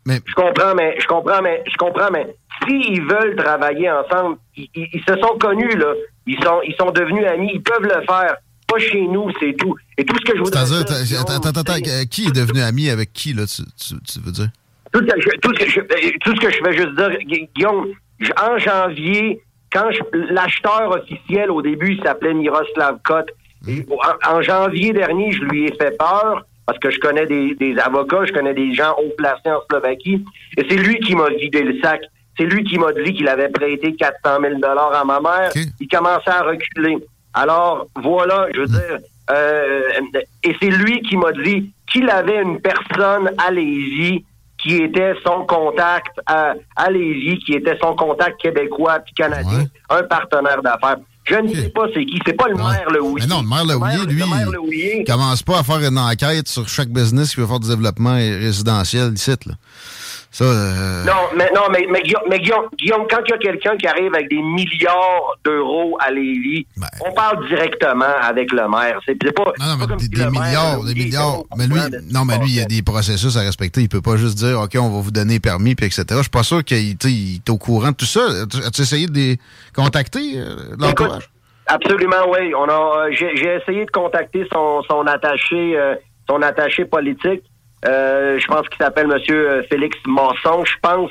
Mais- 0.07 0.21
Je 0.27 0.35
comprends, 0.35 0.75
mais 0.75 0.97
je 1.01 1.07
comprends, 1.07 1.43
mais 1.43 1.63
je 1.71 1.77
comprends, 1.77 2.11
mais 2.11 2.35
s'ils 2.67 3.03
veulent 3.03 3.37
travailler 3.37 3.91
ensemble, 3.91 4.37
ils, 4.57 4.69
ils- 4.75 4.89
ils 4.95 5.01
se 5.07 5.15
sont 5.21 5.37
connus 5.39 5.77
là, 5.77 5.93
ils 6.27 6.43
sont 6.43 6.61
ils 6.67 6.75
sont 6.79 6.91
devenus 6.91 7.25
amis, 7.27 7.51
ils 7.55 7.63
peuvent 7.63 7.83
le 7.83 8.03
faire. 8.07 8.37
Pas 8.67 8.79
chez 8.79 9.01
nous, 9.03 9.31
c'est 9.41 9.55
tout. 9.59 9.75
Et 9.99 10.05
tout 10.05 10.17
ce 10.19 10.25
que 10.31 10.37
je 10.39 10.43
voudrais 10.43 10.65
dire, 10.65 10.85
t'as- 10.85 11.21
attends, 11.21 11.49
attends, 11.49 11.61
attends, 11.61 11.73
euh, 11.75 12.05
qui 12.05 12.27
est 12.27 12.33
devenu 12.35 12.61
ami 12.63 12.89
avec 12.89 13.13
qui, 13.13 13.33
là, 13.33 13.45
tu, 13.47 13.63
tu- 13.77 14.01
tu 14.01 14.21
veux 14.21 14.33
dire? 14.33 14.49
Tout, 14.93 15.01
ce 15.01 15.05
que 15.15 15.21
je, 15.21 15.29
tout, 15.41 15.55
ce 15.55 15.65
que 15.65 15.71
je, 15.71 15.81
euh, 15.81 16.11
tout 16.25 16.35
ce 16.37 16.41
que 16.41 16.51
je 16.51 16.63
vais 16.63 16.73
juste 16.77 16.95
dire, 16.97 17.11
Gu- 17.27 17.49
Guillaume, 17.55 17.89
en 18.43 18.59
janvier, 18.59 19.41
quand 19.73 19.91
je- 19.93 20.33
l'acheteur 20.33 20.91
officiel 20.91 21.51
au 21.51 21.63
début, 21.63 21.93
il 21.95 22.03
s'appelait 22.03 22.35
Miroslav 22.35 22.99
Kot. 23.05 23.27
En, 24.27 24.37
en 24.37 24.43
janvier 24.43 24.93
dernier, 24.93 25.33
je 25.33 25.43
lui 25.45 25.65
ai 25.67 25.73
fait 25.81 25.97
peur 25.99 26.45
parce 26.67 26.79
que 26.79 26.91
je 26.91 26.99
connais 27.01 27.27
des, 27.27 27.55
des 27.57 27.79
avocats, 27.79 28.25
je 28.27 28.33
connais 28.33 28.55
des 28.55 28.73
gens 28.75 28.95
haut 28.99 29.13
placés 29.19 29.51
en 29.51 29.61
Slovaquie. 29.71 30.25
Et 30.57 30.65
c'est 30.69 30.77
lui 30.77 30.99
qui 31.01 31.15
m'a 31.15 31.29
vidé 31.31 31.63
le 31.63 31.79
sac. 31.81 32.01
C'est 32.39 32.45
lui 32.47 32.65
qui 32.65 32.79
m'a 32.79 32.93
dit 32.93 33.13
qu'il 33.13 33.29
avait 33.29 33.49
prêté 33.51 33.95
400 33.97 34.39
000 34.41 34.55
à 34.65 35.05
ma 35.05 35.21
mère. 35.21 35.51
Il 35.79 35.89
commençait 35.89 36.31
à 36.31 36.43
reculer. 36.43 36.97
Alors, 37.35 37.87
voilà, 37.97 38.47
je 38.55 38.61
veux 38.61 38.67
dire, 38.67 38.99
euh, 39.31 39.83
et 40.43 40.57
c'est 40.61 40.71
lui 40.71 41.03
qui 41.03 41.17
m'a 41.17 41.33
dit 41.33 41.71
qu'il 41.91 42.09
avait 42.09 42.41
une 42.43 42.61
personne 42.61 43.31
à 43.39 43.51
Lévis 43.51 44.25
qui 44.63 44.77
était 44.77 45.15
son 45.25 45.45
contact 45.47 46.19
à, 46.27 46.55
à 46.77 46.91
Lévis, 46.91 47.39
qui 47.45 47.55
était 47.55 47.79
son 47.81 47.95
contact 47.95 48.41
québécois 48.41 48.99
puis 49.01 49.15
canadien, 49.15 49.67
un 49.89 50.03
partenaire 50.05 50.63
d'affaires. 50.63 50.97
Je 51.25 51.37
ne 51.37 51.49
sais 51.49 51.69
pas 51.69 51.83
c'est 51.95 52.05
qui. 52.05 52.19
C'est 52.27 52.33
pas 52.33 52.49
le 52.49 52.57
maire, 52.57 52.91
le. 52.91 53.01
Mais 53.15 53.27
non, 53.27 53.43
le 53.43 53.49
maire 53.49 53.65
Lehouillier, 53.65 54.07
lui, 54.07 54.21
le 54.21 55.01
il 55.01 55.05
commence 55.05 55.43
pas 55.43 55.61
à 55.61 55.63
faire 55.63 55.79
une 55.79 55.99
enquête 55.99 56.49
sur 56.49 56.69
chaque 56.69 56.89
business 56.89 57.35
qui 57.35 57.41
veut 57.41 57.47
faire 57.47 57.61
du 57.61 57.69
développement 57.69 58.15
résidentiel 58.15 59.13
ici, 59.15 59.31
là. 59.47 59.55
Ça, 60.33 60.45
euh, 60.45 61.05
Non, 61.05 61.37
mais 61.37 61.51
non, 61.55 61.63
mais, 61.73 61.87
mais, 61.91 62.03
Guillaume, 62.03 62.23
mais 62.31 62.39
Guillaume, 62.39 62.67
Guillaume, 62.79 63.07
quand 63.11 63.19
il 63.27 63.31
y 63.31 63.35
a 63.35 63.39
quelqu'un 63.39 63.77
qui 63.77 63.87
arrive 63.89 64.15
avec 64.15 64.31
des 64.31 64.41
milliards 64.41 65.37
d'euros 65.45 65.99
à 66.01 66.11
Lévis, 66.13 66.67
Ben. 66.77 66.87
on 67.05 67.13
parle 67.13 67.49
directement 67.49 68.15
avec 68.23 68.53
le 68.53 68.69
maire. 68.69 69.01
C'est 69.05 69.17
pas, 69.17 69.45
pas 69.45 69.87
comme 69.89 69.99
si 69.99 70.09
des 70.09 70.27
milliards, 70.27 70.85
des 70.85 70.95
milliards. 70.95 71.43
Mais 71.57 71.67
lui, 71.67 71.81
non, 72.13 72.25
mais 72.25 72.39
lui, 72.39 72.51
il 72.51 72.57
y 72.57 72.61
a 72.61 72.65
des 72.65 72.83
processus 72.83 73.37
à 73.37 73.41
respecter. 73.41 73.81
Il 73.81 73.89
peut 73.89 74.03
pas 74.03 74.17
juste 74.17 74.39
dire, 74.39 74.61
OK, 74.61 74.77
on 74.77 74.89
va 74.91 75.01
vous 75.01 75.11
donner 75.11 75.41
permis, 75.41 75.75
puis 75.75 75.87
etc. 75.87 76.05
Je 76.09 76.21
suis 76.21 76.31
pas 76.31 76.45
sûr 76.45 76.63
qu'il 76.63 76.91
est 76.93 77.51
au 77.51 77.59
courant 77.59 77.91
de 77.91 77.97
tout 77.97 78.05
ça. 78.05 78.21
As-tu 78.67 78.83
essayé 78.83 79.07
de 79.09 79.15
les 79.15 79.39
contacter, 79.75 80.35
euh, 80.37 80.77
l'entourage? 80.79 81.29
absolument, 81.67 82.29
oui. 82.31 82.55
On 82.55 82.69
a, 82.69 83.07
euh, 83.07 83.11
j'ai, 83.13 83.37
j'ai 83.37 83.57
essayé 83.57 83.85
de 83.85 83.91
contacter 83.91 84.47
son, 84.53 84.83
son 84.83 85.07
attaché, 85.07 85.77
euh, 85.77 85.95
son 86.29 86.43
attaché 86.43 86.85
politique. 86.85 87.43
Euh, 87.87 88.39
je 88.39 88.47
pense 88.47 88.69
qu'il 88.69 88.79
s'appelle 88.79 89.07
Monsieur 89.07 89.51
euh, 89.51 89.63
Félix 89.71 89.97
Masson, 90.07 90.65
je 90.65 90.75
pense. 90.83 91.11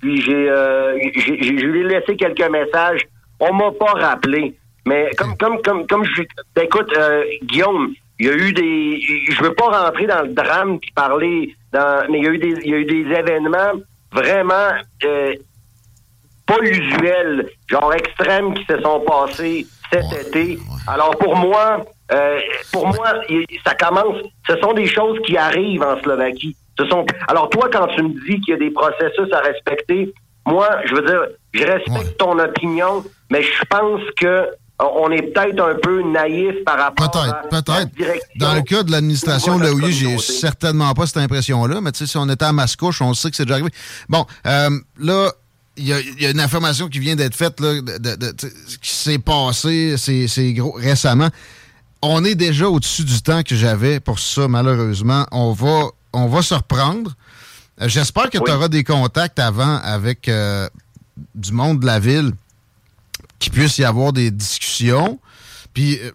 Puis 0.00 0.20
j'ai, 0.22 0.48
euh, 0.48 0.96
j'ai, 1.16 1.58
je 1.58 1.66
lui 1.66 1.80
ai 1.80 1.84
laissé 1.84 2.16
quelques 2.16 2.48
messages. 2.48 3.02
On 3.40 3.52
m'a 3.52 3.72
pas 3.72 3.92
rappelé. 3.92 4.54
Mais 4.86 5.10
comme, 5.18 5.36
comme, 5.36 5.60
comme, 5.62 5.86
comme 5.86 6.04
je, 6.04 6.22
écoute, 6.62 6.92
euh, 6.96 7.24
Guillaume, 7.42 7.92
il 8.18 8.26
y 8.26 8.30
a 8.30 8.34
eu 8.34 8.52
des, 8.52 9.00
je 9.30 9.42
veux 9.42 9.52
pas 9.52 9.84
rentrer 9.84 10.06
dans 10.06 10.22
le 10.22 10.28
drame 10.28 10.78
puis 10.78 10.90
parler 10.94 11.54
dans, 11.72 12.06
mais 12.10 12.18
il 12.18 12.24
y 12.24 12.28
a 12.28 12.30
eu 12.30 12.38
des, 12.38 12.54
il 12.64 12.70
y 12.70 12.74
a 12.74 12.78
eu 12.78 12.84
des 12.84 13.14
événements 13.14 13.72
vraiment 14.12 14.70
euh, 15.04 15.34
pas 16.46 16.58
usuels, 16.62 17.50
genre 17.68 17.92
extrêmes 17.92 18.54
qui 18.54 18.64
se 18.64 18.80
sont 18.80 19.00
passés 19.00 19.66
cet 19.92 20.28
été. 20.28 20.58
Alors 20.86 21.16
pour 21.18 21.36
moi, 21.36 21.84
euh, 22.12 22.38
pour 22.72 22.86
moi, 22.88 23.14
ça 23.64 23.74
commence. 23.74 24.16
Ce 24.48 24.56
sont 24.58 24.72
des 24.74 24.86
choses 24.86 25.18
qui 25.26 25.36
arrivent 25.36 25.82
en 25.82 26.00
Slovaquie. 26.02 26.56
Ce 26.78 26.86
sont. 26.86 27.04
Alors 27.28 27.48
toi, 27.50 27.68
quand 27.72 27.86
tu 27.88 28.02
me 28.02 28.10
dis 28.26 28.40
qu'il 28.40 28.50
y 28.50 28.52
a 28.52 28.58
des 28.58 28.70
processus 28.70 29.32
à 29.32 29.40
respecter, 29.40 30.12
moi, 30.46 30.68
je 30.86 30.94
veux 30.94 31.02
dire, 31.06 31.20
je 31.52 31.64
respecte 31.64 32.16
ton 32.18 32.38
opinion, 32.38 33.04
mais 33.30 33.42
je 33.42 33.64
pense 33.68 34.00
que 34.20 34.26
euh, 34.26 34.46
on 34.78 35.10
est 35.10 35.22
peut-être 35.22 35.58
un 35.60 35.74
peu 35.74 36.02
naïf 36.02 36.54
par 36.64 36.78
rapport 36.78 37.06
à 37.06 37.08
Peut-être, 37.10 37.50
la 37.50 37.62
peut-être. 37.62 37.94
direction. 37.96 38.28
Dans 38.36 38.54
le 38.54 38.60
cas 38.60 38.82
de 38.82 38.92
l'administration 38.92 39.58
de 39.58 39.64
Laouillet, 39.64 39.90
j'ai 39.90 40.18
certainement 40.18 40.92
pas 40.92 41.06
cette 41.06 41.16
impression-là, 41.16 41.80
mais 41.80 41.92
tu 41.92 42.00
sais, 42.00 42.06
si 42.06 42.18
on 42.18 42.28
était 42.28 42.44
à 42.44 42.52
Mascouche, 42.52 43.00
on 43.00 43.14
sait 43.14 43.30
que 43.30 43.36
c'est 43.36 43.44
déjà 43.46 43.54
arrivé. 43.54 43.70
Bon, 44.10 44.26
euh, 44.46 44.68
là, 45.00 45.32
il 45.78 45.88
y 45.88 45.92
a, 45.94 46.00
il 46.00 46.22
y 46.22 46.26
a 46.26 46.30
une 46.30 46.40
information 46.40 46.88
qui 46.88 46.98
vient 46.98 47.16
d'être 47.16 47.34
faite, 47.34 47.58
là, 47.60 47.80
de, 47.80 47.98
de- 47.98 48.16
de- 48.16 48.32
tu 48.32 48.48
sais, 48.48 48.78
qui 48.82 48.90
s'est 48.90 49.18
passé, 49.18 49.96
c'est 49.96 50.28
c'est 50.28 50.52
gros, 50.52 50.72
récemment. 50.72 51.28
On 52.08 52.24
est 52.24 52.34
déjà 52.34 52.68
au-dessus 52.68 53.04
du 53.04 53.20
temps 53.22 53.42
que 53.42 53.54
j'avais 53.56 54.00
pour 54.00 54.18
ça, 54.18 54.48
malheureusement. 54.48 55.26
On 55.32 55.52
va, 55.52 55.84
on 56.12 56.26
va 56.28 56.42
se 56.42 56.54
reprendre. 56.54 57.12
Euh, 57.80 57.88
J'espère 57.88 58.30
que 58.30 58.38
tu 58.38 58.50
auras 58.50 58.68
des 58.68 58.84
contacts 58.84 59.38
avant 59.38 59.76
avec 59.82 60.28
euh, 60.28 60.68
du 61.34 61.52
monde 61.52 61.80
de 61.80 61.86
la 61.86 61.98
ville, 61.98 62.32
qu'il 63.38 63.52
puisse 63.52 63.78
y 63.78 63.84
avoir 63.84 64.12
des 64.12 64.30
discussions. 64.30 65.18
Puis, 65.74 65.98
euh, 66.00 66.10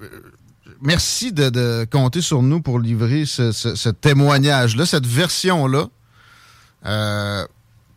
merci 0.81 1.31
de, 1.31 1.49
de 1.49 1.85
compter 1.91 2.21
sur 2.21 2.41
nous 2.41 2.61
pour 2.61 2.79
livrer 2.79 3.25
ce, 3.25 3.51
ce- 3.51 3.75
ce 3.75 3.89
témoignage-là, 3.89 4.85
cette 4.85 5.05
version-là. 5.05 5.85
Euh, 6.85 7.45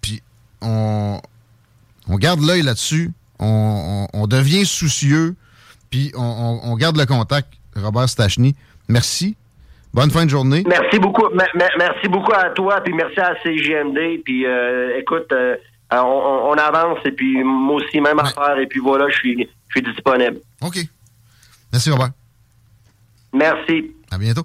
puis, 0.01 0.23
on, 0.61 1.21
on 2.09 2.17
garde 2.19 2.41
l'œil 2.43 2.63
là-dessus. 2.63 3.13
On, 3.39 4.09
on- 4.13 4.21
on 4.23 4.27
devient 4.27 4.67
soucieux. 4.67 5.37
Puis, 5.91 6.13
on 6.17 6.75
garde 6.77 6.97
le 6.97 7.07
contact. 7.07 7.53
Robert 7.77 8.09
Stachny, 8.09 8.55
merci. 8.89 9.37
Bonne 9.93 10.11
fin 10.11 10.25
de 10.25 10.31
journée. 10.31 10.65
Merci 10.67 10.99
beaucoup. 10.99 11.29
Me- 11.31 11.59
me- 11.59 11.79
merci 11.79 12.09
beaucoup 12.09 12.33
à 12.33 12.51
toi, 12.51 12.81
puis 12.81 12.93
merci 12.93 13.21
à 13.21 13.35
CGMD. 13.43 14.23
Puis 14.25 14.45
euh, 14.45 14.99
écoute, 14.99 15.31
euh, 15.33 15.57
on, 15.93 16.55
avance 16.55 16.99
et 17.05 17.13
puis 17.13 17.45
moi 17.45 17.77
aussi 17.77 18.01
même 18.01 18.19
affaire 18.19 18.59
et 18.59 18.67
puis 18.67 18.81
voilà, 18.81 19.09
je 19.09 19.15
suis 19.15 19.49
je 19.69 19.81
suis 19.81 19.83
disponible. 19.83 20.41
OK. 20.61 20.79
Merci, 21.73 21.91
Robert. 21.91 22.11
Merci. 23.33 23.93
À 24.11 24.19
bientôt. 24.19 24.45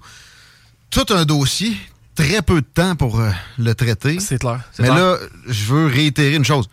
Tout 0.90 1.06
un 1.10 1.24
dossier, 1.24 1.76
très 2.14 2.42
peu 2.42 2.60
de 2.60 2.66
temps 2.66 2.96
pour 2.96 3.20
euh, 3.20 3.30
le 3.58 3.74
traiter. 3.74 4.18
C'est 4.20 4.38
clair. 4.38 4.60
Mais 4.78 4.86
clair. 4.86 4.96
là, 4.96 5.16
je 5.46 5.72
veux 5.72 5.86
réitérer 5.86 6.34
une 6.34 6.44
chose. 6.44 6.68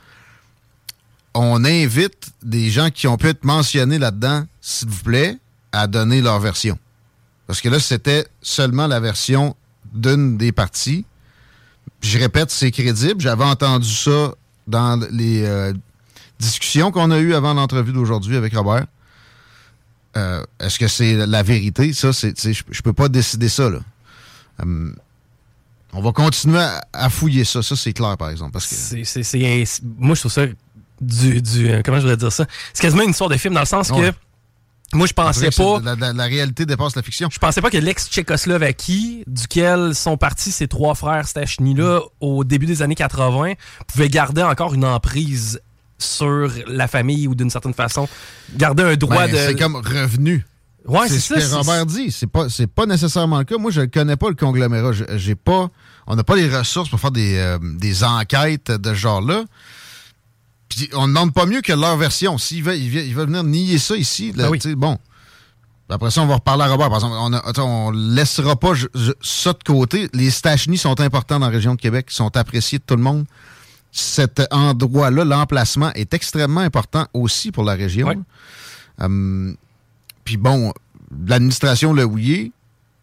On 1.33 1.63
invite 1.65 2.31
des 2.41 2.69
gens 2.69 2.89
qui 2.89 3.07
ont 3.07 3.17
pu 3.17 3.27
être 3.27 3.43
mentionnés 3.43 3.99
là-dedans, 3.99 4.45
s'il 4.59 4.89
vous 4.89 5.03
plaît, 5.03 5.37
à 5.77 5.87
donner 5.87 6.21
leur 6.21 6.39
version. 6.39 6.77
Parce 7.45 7.61
que 7.61 7.69
là, 7.69 7.79
c'était 7.79 8.25
seulement 8.41 8.87
la 8.87 8.99
version 8.99 9.55
d'une 9.93 10.37
des 10.37 10.51
parties. 10.51 11.05
Je 12.01 12.17
répète, 12.19 12.51
c'est 12.51 12.71
crédible. 12.71 13.21
J'avais 13.21 13.43
entendu 13.45 13.89
ça 13.89 14.33
dans 14.67 14.99
les 15.11 15.43
euh, 15.45 15.73
discussions 16.39 16.91
qu'on 16.91 17.11
a 17.11 17.19
eues 17.19 17.33
avant 17.33 17.53
l'entrevue 17.53 17.93
d'aujourd'hui 17.93 18.35
avec 18.35 18.53
Robert. 18.55 18.85
Euh, 20.17 20.43
Est-ce 20.59 20.79
que 20.79 20.87
c'est 20.87 21.13
la 21.27 21.43
vérité? 21.43 21.93
Ça, 21.93 22.11
je, 22.11 22.81
peux 22.81 22.93
pas 22.93 23.07
décider 23.07 23.49
ça, 23.49 23.69
là. 23.69 23.79
Hum, 24.61 24.95
on 25.93 26.01
va 26.01 26.11
continuer 26.11 26.59
à, 26.59 26.81
à 26.93 27.09
fouiller 27.09 27.45
ça. 27.45 27.61
Ça, 27.63 27.75
c'est 27.75 27.93
clair, 27.93 28.17
par 28.17 28.29
exemple. 28.29 28.51
Parce 28.51 28.67
que 28.67 28.97
moi, 29.99 30.15
je 30.15 30.19
trouve 30.21 30.31
ça 30.31 30.45
du, 30.99 31.41
du. 31.41 31.69
euh, 31.69 31.81
Comment 31.85 31.97
je 31.97 32.01
voudrais 32.01 32.17
dire 32.17 32.31
ça? 32.31 32.45
C'est 32.73 32.81
quasiment 32.81 33.03
une 33.03 33.11
histoire 33.11 33.29
de 33.29 33.37
film 33.37 33.53
dans 33.53 33.59
le 33.61 33.65
sens 33.67 33.89
Ouais. 33.91 34.11
que. 34.11 34.17
Moi, 34.93 35.05
je 35.07 35.13
pensais 35.13 35.51
pas. 35.51 35.79
La, 35.83 35.95
la- 35.95 36.13
la 36.13 36.23
réalité 36.25 36.65
dépasse 36.65 36.95
la 36.95 37.01
fiction. 37.01 37.27
Je 37.31 37.39
pensais 37.39 37.61
pas 37.61 37.69
que 37.69 37.77
l'ex-Tchécoslovaquie, 37.77 39.23
duquel 39.27 39.93
sont 39.95 40.17
partis 40.17 40.51
ces 40.51 40.67
trois 40.67 40.95
frères 40.95 41.27
Stachny-là 41.27 42.01
au 42.21 42.43
début 42.43 42.65
des 42.65 42.81
années 42.81 42.95
80, 42.95 43.53
pouvait 43.87 44.09
garder 44.09 44.43
encore 44.43 44.73
une 44.73 44.85
emprise 44.85 45.61
sur 45.99 46.51
la 46.67 46.87
famille 46.87 47.27
ou 47.27 47.35
d'une 47.35 47.49
certaine 47.49 47.73
façon, 47.73 48.07
garder 48.55 48.83
un 48.83 48.95
droit 48.95 49.25
Ben, 49.27 49.31
de. 49.31 49.37
C'est 49.37 49.55
comme 49.55 49.75
revenu. 49.75 50.45
Ouais, 50.85 51.09
c'est 51.09 51.19
ce 51.19 51.33
que 51.33 51.55
Robert 51.55 51.85
dit. 51.85 52.11
C'est 52.11 52.27
pas, 52.27 52.47
c'est 52.47 52.67
pas 52.67 52.85
nécessairement 52.85 53.39
le 53.39 53.43
cas. 53.43 53.57
Moi, 53.57 53.71
je 53.71 53.81
connais 53.81 54.15
pas 54.15 54.29
le 54.29 54.35
conglomérat. 54.35 54.91
J'ai 55.15 55.35
pas, 55.35 55.69
on 56.05 56.15
n'a 56.15 56.23
pas 56.23 56.35
les 56.37 56.47
ressources 56.55 56.87
pour 56.89 56.99
faire 56.99 57.11
des, 57.11 57.35
euh, 57.37 57.57
des 57.61 58.05
enquêtes 58.05 58.71
de 58.71 58.89
ce 58.91 58.95
genre-là. 58.95 59.43
Puis 60.69 60.89
on 60.93 61.03
ne 61.03 61.07
demande 61.13 61.33
pas 61.33 61.45
mieux 61.45 61.61
que 61.61 61.73
leur 61.73 61.97
version. 61.97 62.37
S'ils 62.37 62.63
veulent, 62.63 62.77
ils 62.77 62.89
veulent, 62.89 63.05
ils 63.05 63.15
veulent 63.15 63.27
venir 63.27 63.43
nier 63.43 63.77
ça 63.77 63.95
ici, 63.95 64.31
là, 64.33 64.45
Ah 64.47 64.49
oui. 64.51 64.59
bon. 64.75 64.97
Après 65.89 66.11
ça, 66.11 66.21
on 66.21 66.27
va 66.27 66.35
reparler 66.35 66.63
à 66.63 66.67
Robert. 66.67 66.89
Par 66.89 66.97
exemple, 66.97 67.15
on, 67.17 67.31
a- 67.33 67.61
on 67.63 67.91
laissera 67.91 68.57
pas 68.57 68.73
je- 68.73 68.87
je- 68.93 69.13
ça 69.21 69.53
de 69.53 69.63
côté. 69.65 70.09
Les 70.13 70.29
Stachny 70.31 70.77
sont 70.77 70.99
importants 70.99 71.39
dans 71.39 71.45
la 71.45 71.51
région 71.51 71.75
de 71.75 71.79
Québec, 71.81 72.07
ils 72.09 72.13
sont 72.15 72.35
appréciés 72.35 72.79
de 72.79 72.83
tout 72.85 72.97
le 72.97 73.01
monde. 73.03 73.25
Cet 73.93 74.41
endroit-là, 74.51 75.23
l'emplacement, 75.23 75.93
est 75.93 76.13
extrêmement 76.13 76.59
important 76.59 77.07
aussi 77.13 77.53
pour 77.53 77.63
la 77.63 77.73
région. 77.75 78.07
Ouais. 78.09 78.17
Hum, 78.99 79.55
puis 80.25 80.35
bon, 80.35 80.73
l'administration 81.25 81.93
Le 81.93 82.03
Houillet, 82.03 82.51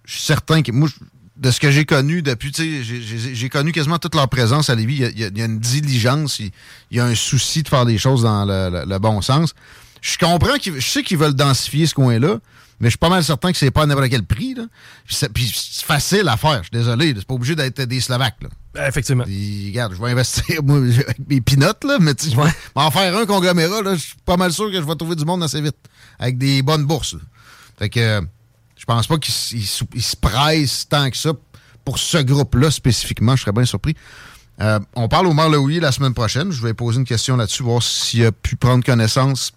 je 0.04 0.12
suis 0.12 0.22
certain 0.22 0.60
que 0.62 0.70
moi, 0.70 0.88
de 1.36 1.50
ce 1.50 1.58
que 1.58 1.70
j'ai 1.70 1.84
connu 1.84 2.22
depuis, 2.22 2.52
tu 2.52 2.84
sais, 2.84 3.34
j'ai- 3.34 3.48
connu 3.48 3.72
quasiment 3.72 3.98
toute 3.98 4.14
leur 4.14 4.28
présence 4.28 4.70
à 4.70 4.74
Lévis. 4.76 4.94
Il 4.94 5.00
y 5.00 5.04
a, 5.24 5.28
il 5.28 5.38
y 5.38 5.42
a- 5.42 5.46
une 5.46 5.58
diligence, 5.58 6.38
il, 6.38 6.50
il 6.92 6.98
y 6.98 7.00
a 7.00 7.04
un 7.06 7.14
souci 7.16 7.62
de 7.64 7.68
faire 7.68 7.84
des 7.86 7.98
choses 7.98 8.22
dans 8.22 8.44
le, 8.44 8.70
le- 8.70 8.84
le 8.86 8.98
bon 8.98 9.20
sens. 9.20 9.52
Je 10.00 10.16
comprends, 10.18 10.54
qu'ils- 10.58 10.80
je 10.80 10.86
sais 10.88 11.02
qu'ils 11.02 11.18
veulent 11.18 11.34
densifier 11.34 11.86
ce 11.86 11.94
coin-là, 11.94 12.38
mais 12.78 12.86
je 12.86 12.90
suis 12.90 12.98
pas 12.98 13.08
mal 13.08 13.24
certain 13.24 13.50
que 13.50 13.58
c'est 13.58 13.70
pas 13.72 13.82
à 13.82 13.86
n'importe 13.86 14.10
quel 14.10 14.22
prix. 14.24 14.54
Là. 14.54 14.64
Puis 15.06 15.14
c'est 15.16 15.28
puis 15.32 15.52
c'est 15.54 15.84
facile 15.84 16.28
à 16.28 16.36
faire, 16.36 16.58
je 16.58 16.68
suis 16.68 16.70
désolé. 16.84 17.14
C'est 17.16 17.26
pas 17.26 17.34
obligé 17.34 17.56
d'être 17.56 17.82
des 17.82 18.00
Slovaques. 18.00 18.36
Là. 18.42 18.48
Euh, 18.76 18.88
Effectivement. 18.88 19.24
Puis, 19.24 19.68
regarde, 19.70 19.94
je 19.96 20.00
vais 20.02 20.10
investir 20.12 20.62
moi, 20.62 20.76
avec 20.78 21.18
mes 21.28 21.40
pinottes, 21.40 21.82
là, 21.84 21.98
mais 22.00 22.12
je 22.20 22.36
vais 22.36 22.42
m'en 22.76 22.90
faire 22.92 23.16
un 23.16 23.26
conglomérat, 23.26 23.82
là, 23.82 23.94
je 23.96 24.00
suis 24.00 24.14
pas 24.24 24.36
mal 24.36 24.52
sûr 24.52 24.66
que 24.70 24.76
je 24.80 24.86
vais 24.86 24.94
trouver 24.96 25.16
du 25.16 25.24
monde 25.24 25.42
assez 25.42 25.60
vite, 25.60 25.76
avec 26.18 26.38
des 26.38 26.62
bonnes 26.62 26.84
bourses. 26.84 27.14
là. 27.14 27.20
Fait 27.78 27.88
que 27.88 28.20
je 28.84 28.92
pense 28.92 29.06
pas 29.06 29.16
qu'ils 29.16 29.32
se 29.66 30.16
pressent 30.20 30.86
tant 30.88 31.10
que 31.10 31.16
ça 31.16 31.30
pour 31.86 31.98
ce 31.98 32.18
groupe-là 32.18 32.70
spécifiquement, 32.70 33.34
je 33.34 33.40
serais 33.42 33.52
bien 33.52 33.64
surpris. 33.64 33.94
Euh, 34.60 34.78
on 34.94 35.08
parle 35.08 35.26
au 35.26 35.32
maire 35.32 35.48
Lehouillier 35.48 35.80
la 35.80 35.90
semaine 35.90 36.12
prochaine. 36.12 36.52
Je 36.52 36.62
vais 36.62 36.74
poser 36.74 36.98
une 36.98 37.06
question 37.06 37.36
là-dessus, 37.36 37.62
voir 37.62 37.82
s'il 37.82 38.24
a 38.26 38.30
pu 38.32 38.56
prendre 38.56 38.84
connaissance 38.84 39.52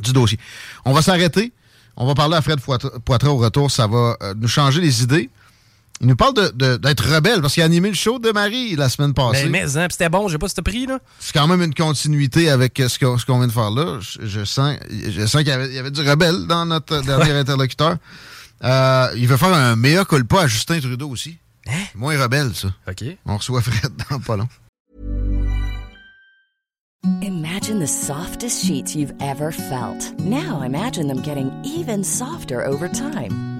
du 0.00 0.12
dossier. 0.12 0.38
On 0.84 0.92
va 0.92 1.02
s'arrêter. 1.02 1.52
On 1.96 2.06
va 2.06 2.14
parler 2.14 2.36
à 2.36 2.42
Fred 2.42 2.60
Poitras 3.04 3.28
au 3.30 3.36
retour. 3.36 3.70
Ça 3.70 3.86
va 3.88 4.16
euh, 4.22 4.34
nous 4.36 4.48
changer 4.48 4.80
les 4.80 5.02
idées. 5.02 5.28
Il 6.00 6.06
nous 6.08 6.16
parle 6.16 6.34
de- 6.34 6.52
de- 6.54 6.76
d'être 6.76 7.04
rebelle 7.14 7.40
parce 7.40 7.54
qu'il 7.54 7.62
a 7.62 7.66
animé 7.66 7.88
le 7.88 7.94
show 7.94 8.18
de 8.18 8.30
Marie 8.30 8.76
la 8.76 8.88
semaine 8.90 9.14
passée. 9.14 9.48
Mais, 9.48 9.64
mais 9.66 9.76
hein, 9.78 9.86
c'était 9.90 10.10
bon, 10.10 10.28
j'ai 10.28 10.36
pas 10.38 10.48
ce 10.48 10.60
prix, 10.60 10.84
là. 10.86 10.98
C'est 11.18 11.32
quand 11.32 11.46
même 11.46 11.62
une 11.62 11.74
continuité 11.74 12.50
avec 12.50 12.78
euh, 12.80 12.88
ce 12.88 12.98
qu'on 12.98 13.38
vient 13.38 13.46
de 13.46 13.52
faire 13.52 13.70
là. 13.70 13.98
Je, 14.00 14.26
je 14.26 14.44
sens, 14.44 14.76
je 14.90 15.24
sens 15.26 15.42
qu'il 15.42 15.46
y 15.46 15.74
y 15.74 15.78
avait 15.78 15.90
du 15.90 16.00
rebelle 16.06 16.46
dans 16.46 16.66
notre 16.66 17.00
dernier 17.02 17.30
interlocuteur. 17.38 17.96
Euh, 18.64 19.08
il 19.16 19.26
veut 19.26 19.36
faire 19.36 19.52
un 19.52 19.76
meilleur 19.76 20.06
culpa 20.06 20.42
à 20.42 20.46
Justin 20.46 20.80
Trudeau 20.80 21.10
aussi. 21.10 21.38
Moins 21.94 22.20
rebelle, 22.20 22.54
ça. 22.54 22.68
OK. 22.88 23.04
On 23.26 23.36
reçoit 23.36 23.60
Fred 23.60 23.92
dans 24.10 24.20
pas 24.20 24.36
long. 24.36 24.48
Imagine 27.22 27.78
the 27.78 27.86
softest 27.86 28.64
sheets 28.64 28.96
you've 28.96 29.14
ever 29.20 29.52
felt. 29.52 30.12
Now 30.18 30.62
imagine 30.62 31.06
them 31.06 31.22
getting 31.22 31.52
even 31.64 32.02
softer 32.02 32.64
over 32.64 32.88
time. 32.88 33.55